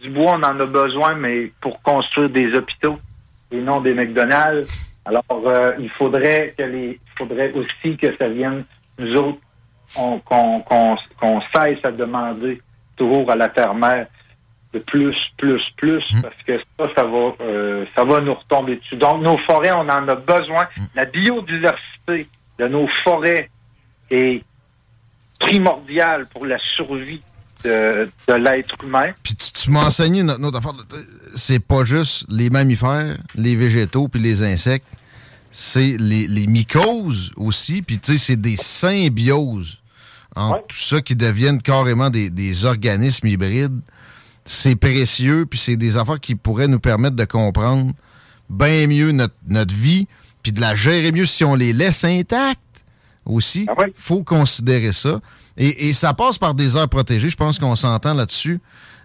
Du 0.00 0.10
bois, 0.10 0.32
on 0.32 0.42
en 0.42 0.60
a 0.60 0.66
besoin, 0.66 1.14
mais 1.14 1.50
pour 1.60 1.80
construire 1.82 2.28
des 2.28 2.52
hôpitaux 2.54 2.98
et 3.50 3.60
non 3.60 3.80
des 3.80 3.94
McDonald's. 3.94 4.68
Alors, 5.04 5.24
euh, 5.30 5.72
il 5.78 5.88
faudrait 5.90 6.54
que 6.58 6.64
les, 6.64 6.88
il 6.90 7.18
faudrait 7.18 7.52
aussi 7.52 7.96
que 7.96 8.16
ça 8.16 8.28
vienne 8.28 8.64
nous 8.98 9.14
autres, 9.14 9.38
qu'on 9.94 11.40
cesse 11.54 11.84
à 11.84 11.92
demander 11.92 12.60
toujours 12.96 13.30
à 13.30 13.36
la 13.36 13.48
terre-mère 13.48 14.08
plus, 14.80 15.16
plus, 15.36 15.62
plus, 15.76 16.04
hmm. 16.12 16.22
parce 16.22 16.42
que 16.46 16.58
ça, 16.78 16.86
ça 16.94 17.04
va, 17.04 17.34
euh, 17.40 17.84
ça 17.94 18.04
va 18.04 18.20
nous 18.20 18.34
retomber 18.34 18.76
dessus. 18.76 18.96
Donc, 18.96 19.22
nos 19.22 19.38
forêts, 19.38 19.72
on 19.72 19.88
en 19.88 20.08
a 20.08 20.14
besoin. 20.14 20.68
Hmm. 20.76 20.84
La 20.94 21.04
biodiversité 21.04 22.28
de 22.58 22.68
nos 22.68 22.88
forêts 23.04 23.50
est 24.10 24.42
primordiale 25.38 26.26
pour 26.32 26.46
la 26.46 26.58
survie 26.58 27.20
de, 27.64 28.08
l'être 28.28 28.76
humain. 28.84 29.12
Puis 29.22 29.34
tu, 29.34 29.70
m'as 29.70 29.86
enseigné 29.86 30.22
notre, 30.22 30.58
affaire. 30.58 30.72
C'est 31.34 31.58
pas 31.58 31.84
juste 31.84 32.26
les 32.28 32.50
mammifères, 32.50 33.16
les 33.34 33.56
végétaux 33.56 34.08
puis 34.08 34.20
les 34.20 34.42
insectes. 34.42 34.86
C'est 35.50 35.96
les, 35.98 36.28
les 36.28 36.46
mycoses 36.46 37.32
aussi. 37.36 37.82
Puis 37.82 37.98
tu 37.98 38.12
sais, 38.12 38.18
c'est 38.18 38.40
des 38.40 38.56
symbioses 38.56 39.80
entre 40.36 40.66
tout 40.68 40.76
ça 40.76 41.00
qui 41.00 41.16
deviennent 41.16 41.62
carrément 41.62 42.10
des, 42.10 42.30
des 42.30 42.66
organismes 42.66 43.26
hybrides 43.26 43.80
c'est 44.46 44.76
précieux, 44.76 45.44
puis 45.44 45.58
c'est 45.58 45.76
des 45.76 45.96
affaires 45.96 46.20
qui 46.20 46.34
pourraient 46.34 46.68
nous 46.68 46.80
permettre 46.80 47.16
de 47.16 47.24
comprendre 47.24 47.92
bien 48.48 48.86
mieux 48.86 49.12
notre, 49.12 49.34
notre 49.48 49.74
vie, 49.74 50.06
puis 50.42 50.52
de 50.52 50.60
la 50.60 50.74
gérer 50.74 51.12
mieux 51.12 51.26
si 51.26 51.44
on 51.44 51.54
les 51.54 51.72
laisse 51.72 52.04
intactes 52.04 52.60
aussi. 53.26 53.62
Il 53.62 53.70
ah 53.76 53.84
faut 53.96 54.22
considérer 54.22 54.92
ça. 54.92 55.20
Et, 55.58 55.92
ça 55.94 56.14
passe 56.14 56.38
par 56.38 56.54
des 56.54 56.76
aires 56.76 56.88
protégées. 56.88 57.30
Je 57.30 57.36
pense 57.36 57.58
qu'on 57.58 57.76
s'entend 57.76 58.14
là-dessus. 58.14 58.60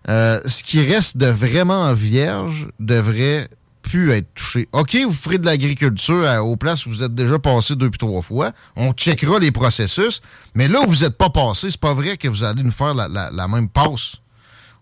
Euh, 0.09 0.39
ce 0.45 0.63
qui 0.63 0.85
reste 0.85 1.17
de 1.17 1.27
vraiment 1.27 1.93
vierge 1.93 2.67
devrait 2.79 3.49
plus 3.81 4.11
être 4.11 4.33
touché. 4.35 4.67
OK, 4.73 4.95
vous 4.95 5.13
ferez 5.13 5.37
de 5.37 5.45
l'agriculture 5.45 6.27
aux 6.43 6.57
places 6.57 6.85
où 6.85 6.89
vous 6.89 7.03
êtes 7.03 7.15
déjà 7.15 7.39
passé 7.39 7.75
deux 7.75 7.89
puis 7.89 7.97
trois 7.97 8.21
fois. 8.21 8.51
On 8.75 8.91
checkera 8.91 9.39
les 9.39 9.51
processus. 9.51 10.21
Mais 10.53 10.67
là 10.67 10.81
où 10.81 10.87
vous 10.87 11.03
n'êtes 11.03 11.17
pas 11.17 11.29
passé, 11.29 11.71
c'est 11.71 11.79
pas 11.79 11.93
vrai 11.93 12.17
que 12.17 12.27
vous 12.27 12.43
allez 12.43 12.63
nous 12.63 12.71
faire 12.71 12.93
la, 12.93 13.07
la 13.07 13.47
même 13.47 13.69
passe 13.69 14.17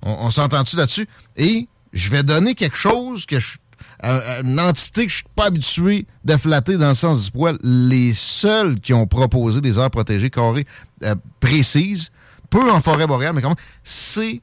on, 0.02 0.32
s'entend-tu 0.32 0.76
là-dessus? 0.76 1.08
Et 1.36 1.68
je 1.94 2.10
vais 2.10 2.24
donner 2.24 2.56
quelque 2.56 2.78
chose 2.78 3.26
que 3.26 3.40
je 3.40 3.58
une 4.02 4.60
entité 4.60 5.06
que 5.06 5.12
je 5.12 5.18
suis 5.18 5.26
pas 5.36 5.48
habitué 5.48 6.08
de 6.24 6.38
flatter 6.38 6.78
dans 6.78 6.90
le 6.90 6.96
sens 6.96 7.26
du 7.26 7.32
poil. 7.32 7.58
Les 7.64 8.14
seuls 8.14 8.80
qui 8.80 8.94
ont 8.94 9.08
proposé 9.08 9.60
des 9.60 9.78
aires 9.78 9.92
protégées 9.92 10.30
carrées 10.30 10.66
euh, 11.04 11.16
précises, 11.40 12.12
peu 12.50 12.72
en 12.72 12.82
forêt 12.82 13.08
boréale, 13.08 13.34
mais 13.36 13.42
comment, 13.42 13.58
c'est 13.84 14.42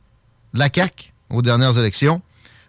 la 0.52 0.68
CAQ 0.72 1.12
aux 1.30 1.42
dernières 1.42 1.78
élections. 1.78 2.20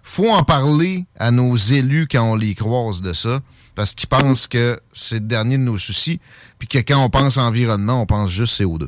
faut 0.02 0.30
en 0.30 0.44
parler 0.44 1.06
à 1.20 1.32
nos 1.32 1.56
élus 1.58 2.08
quand 2.10 2.32
on 2.32 2.36
les 2.36 2.56
croise 2.56 3.02
de 3.02 3.14
ça, 3.14 3.42
parce 3.76 3.94
qu'ils 3.94 4.08
pensent 4.08 4.48
que 4.48 4.80
c'est 4.94 5.16
le 5.16 5.28
dernier 5.28 5.58
de 5.58 5.64
nos 5.64 5.78
soucis, 5.78 6.20
puis 6.58 6.68
que 6.68 6.80
quand 6.80 7.04
on 7.04 7.10
pense 7.10 7.38
environnement, 7.38 8.02
on 8.02 8.06
pense 8.06 8.32
juste 8.32 8.60
CO2. 8.60 8.88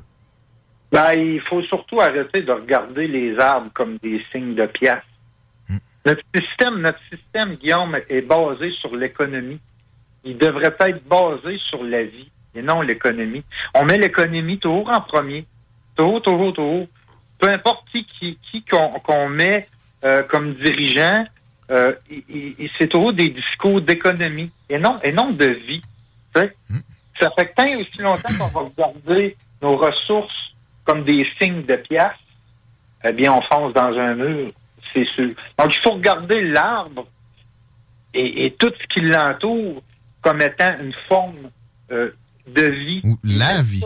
Ben, 0.91 1.13
il 1.13 1.41
faut 1.41 1.61
surtout 1.63 2.01
arrêter 2.01 2.41
de 2.41 2.51
regarder 2.51 3.07
les 3.07 3.37
arbres 3.37 3.69
comme 3.73 3.97
des 3.97 4.23
signes 4.31 4.55
de 4.55 4.65
pièce. 4.65 5.03
Hmm. 5.69 5.77
Notre 6.05 6.23
système, 6.35 6.81
notre 6.81 6.99
système, 7.11 7.55
Guillaume, 7.55 7.97
est 8.09 8.21
basé 8.21 8.71
sur 8.71 8.95
l'économie. 8.95 9.59
Il 10.23 10.37
devrait 10.37 10.75
être 10.79 11.03
basé 11.07 11.57
sur 11.59 11.83
la 11.83 12.03
vie 12.03 12.29
et 12.55 12.61
non 12.61 12.81
l'économie. 12.81 13.43
On 13.75 13.85
met 13.85 13.97
l'économie 13.97 14.57
toujours 14.57 14.89
en 14.89 15.01
premier. 15.01 15.45
Toujours, 15.95 16.21
toujours, 16.21 16.53
toujours. 16.53 16.87
Peu 17.37 17.49
importe 17.49 17.85
qui 17.91 18.37
qui 18.41 18.65
qu'on 18.65 19.29
met 19.29 19.67
euh, 20.03 20.23
comme 20.23 20.55
dirigeant, 20.55 21.23
euh, 21.71 21.93
c'est 22.77 22.87
toujours 22.87 23.13
des 23.13 23.29
discours 23.29 23.79
d'économie 23.79 24.51
et 24.69 24.79
non 24.79 24.99
et 25.03 25.11
non 25.11 25.29
de 25.29 25.45
vie. 25.45 25.83
Hmm. 26.35 26.79
Ça 27.19 27.29
fait 27.37 27.53
tant 27.55 27.65
aussi 27.65 27.99
longtemps 27.99 28.33
qu'on 28.39 28.47
va 28.47 28.61
regarder 28.61 29.37
nos 29.61 29.77
ressources 29.77 30.49
comme 30.89 31.03
des 31.03 31.23
signes 31.39 31.61
de 31.65 31.75
pièces, 31.75 32.17
eh 33.03 33.11
bien, 33.11 33.31
on 33.31 33.41
fonce 33.43 33.73
dans 33.75 33.95
un 33.95 34.15
mur, 34.15 34.49
c'est 34.91 35.05
sûr. 35.05 35.29
Donc, 35.59 35.75
il 35.75 35.79
faut 35.83 35.91
regarder 35.91 36.41
l'arbre 36.41 37.05
et, 38.15 38.55
tout 38.57 38.71
ce 38.75 38.87
qui 38.87 39.01
l'entoure 39.01 39.83
comme 40.21 40.41
étant 40.41 40.75
une 40.81 40.93
forme 41.07 41.51
euh, 41.91 42.09
de 42.47 42.63
vie. 42.63 43.03
la 43.23 43.61
vie. 43.61 43.83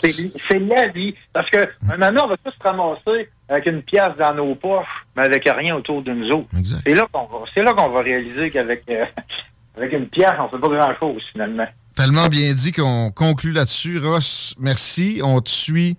C'est 0.00 0.58
la 0.58 0.88
vie. 0.88 1.14
Parce 1.34 1.50
que 1.50 1.68
maintenant, 1.98 2.24
on 2.24 2.28
va 2.28 2.36
tous 2.38 2.52
se 2.52 2.62
ramasser 2.62 3.28
avec 3.50 3.66
une 3.66 3.82
pièce 3.82 4.16
dans 4.18 4.32
nos 4.32 4.54
poches, 4.54 5.04
mais 5.16 5.26
avec 5.26 5.44
rien 5.44 5.76
autour 5.76 6.00
de 6.00 6.12
nous 6.12 6.30
autres. 6.30 6.48
C'est 6.86 6.94
là 6.94 7.06
qu'on 7.12 7.26
va, 7.26 7.88
va 7.88 8.00
réaliser 8.00 8.50
qu'avec 8.50 8.84
euh, 8.88 9.04
avec 9.76 9.92
une 9.92 10.08
pièce, 10.08 10.32
on 10.38 10.48
fait 10.48 10.58
pas 10.58 10.68
grand-chose, 10.68 11.22
finalement. 11.30 11.68
Tellement 11.96 12.28
bien 12.28 12.52
dit 12.52 12.72
qu'on 12.72 13.10
conclut 13.10 13.52
là-dessus. 13.52 13.98
Ross, 13.98 14.54
merci. 14.60 15.20
On 15.24 15.40
te 15.40 15.48
suit 15.48 15.96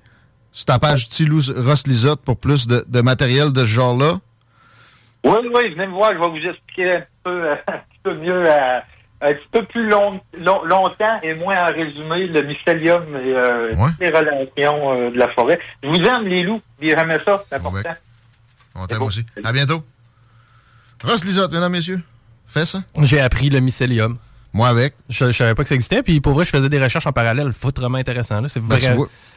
sur 0.51 0.65
ta 0.65 0.77
page 0.77 1.09
Tilou 1.09 1.41
Ross 1.57 1.87
Lisotte 1.87 2.21
pour 2.21 2.37
plus 2.37 2.67
de, 2.67 2.85
de 2.87 3.01
matériel 3.01 3.51
de 3.51 3.61
ce 3.61 3.65
genre-là. 3.65 4.19
Oui, 5.23 5.39
oui, 5.53 5.73
venez 5.73 5.87
me 5.87 5.93
voir, 5.93 6.13
je 6.13 6.19
vais 6.19 6.29
vous 6.29 6.47
expliquer 6.47 6.91
un 6.97 7.03
peu, 7.23 7.51
un 7.67 7.73
petit 7.73 7.99
peu 8.03 8.13
mieux, 8.15 8.43
euh, 8.47 8.79
un 9.21 9.33
petit 9.33 9.47
peu 9.51 9.65
plus 9.65 9.89
long, 9.89 10.21
longtemps 10.35 11.19
et 11.23 11.33
moins 11.33 11.57
en 11.63 11.73
résumé 11.73 12.27
le 12.27 12.43
mycélium 12.43 13.03
et 13.15 13.33
euh, 13.33 13.75
les 13.99 14.09
relations 14.09 14.93
euh, 14.93 15.09
de 15.09 15.17
la 15.17 15.29
forêt. 15.33 15.59
Je 15.81 15.89
vous 15.89 15.95
aime, 15.95 16.27
les 16.27 16.43
loups, 16.43 16.61
jamais 16.79 17.17
ça, 17.25 17.41
c'est 17.49 17.55
important. 17.55 17.95
On 18.75 18.85
t'aime 18.85 19.01
aussi. 19.01 19.25
À 19.43 19.51
bientôt. 19.51 19.83
Ross 21.03 21.25
Lisotte, 21.25 21.51
mesdames, 21.51 21.71
messieurs, 21.71 22.01
fais 22.45 22.65
ça. 22.65 22.83
J'ai 23.01 23.19
appris 23.19 23.49
le 23.49 23.59
mycélium. 23.59 24.19
Moi 24.57 24.69
avec. 24.69 24.95
Je, 25.07 25.27
je, 25.27 25.37
savais 25.37 25.53
pas 25.53 25.61
que 25.61 25.69
ça 25.69 25.75
existait. 25.75 26.01
Puis 26.01 26.19
pour 26.19 26.33
vrai, 26.33 26.43
je 26.43 26.49
faisais 26.49 26.67
des 26.67 26.81
recherches 26.81 27.05
en 27.05 27.11
parallèle. 27.11 27.51
Foutrement 27.53 27.99
intéressant. 27.99 28.41
Là. 28.41 28.47
Ben, 28.55 28.77
tu, 28.77 28.87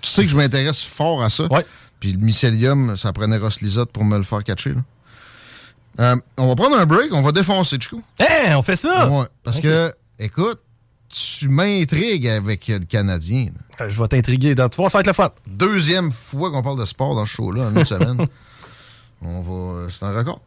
tu, 0.00 0.10
sais 0.10 0.22
que 0.22 0.28
je 0.28 0.36
m'intéresse 0.36 0.82
fort 0.82 1.22
à 1.22 1.28
ça. 1.28 1.44
Ouais. 1.52 1.66
Puis 2.00 2.12
le 2.12 2.18
mycélium, 2.18 2.96
ça 2.96 3.12
prenait 3.12 3.36
Ross 3.36 3.60
Lisotte 3.60 3.92
pour 3.92 4.02
me 4.02 4.16
le 4.16 4.24
faire 4.24 4.42
catcher. 4.42 4.70
Là. 4.70 4.80
Euh, 5.98 6.16
on 6.38 6.48
va 6.48 6.56
prendre 6.56 6.80
un 6.80 6.86
break, 6.86 7.12
on 7.12 7.20
va 7.20 7.32
défoncer, 7.32 7.76
Chico. 7.78 8.00
Hé, 8.18 8.54
on 8.54 8.62
fait 8.62 8.76
ça! 8.76 9.10
Ouais, 9.10 9.26
parce 9.44 9.60
que, 9.60 9.92
écoute, 10.18 10.60
tu 11.10 11.50
m'intrigues 11.50 12.28
avec 12.28 12.68
le 12.68 12.78
Canadien. 12.78 13.48
Euh, 13.82 13.90
je 13.90 14.00
vais 14.00 14.08
t'intriguer. 14.08 14.54
Tu 14.54 14.62
vois, 14.78 14.88
ça 14.88 14.98
va 14.98 15.00
être 15.00 15.08
le 15.08 15.12
fun. 15.12 15.30
Deuxième 15.46 16.10
fois 16.10 16.50
qu'on 16.50 16.62
parle 16.62 16.80
de 16.80 16.86
sport 16.86 17.14
dans 17.14 17.26
ce 17.26 17.32
show-là 17.32 17.64
en 17.64 17.76
une 17.76 17.84
semaine. 17.84 18.26
On 19.22 19.42
va... 19.42 19.80
Euh, 19.80 19.88
c'est 19.90 20.02
un 20.02 20.16
record. 20.16 20.40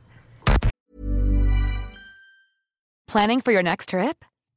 Planning 3.06 3.42
for 3.44 3.54
your 3.54 3.62
next 3.62 3.90
trip? 3.90 4.26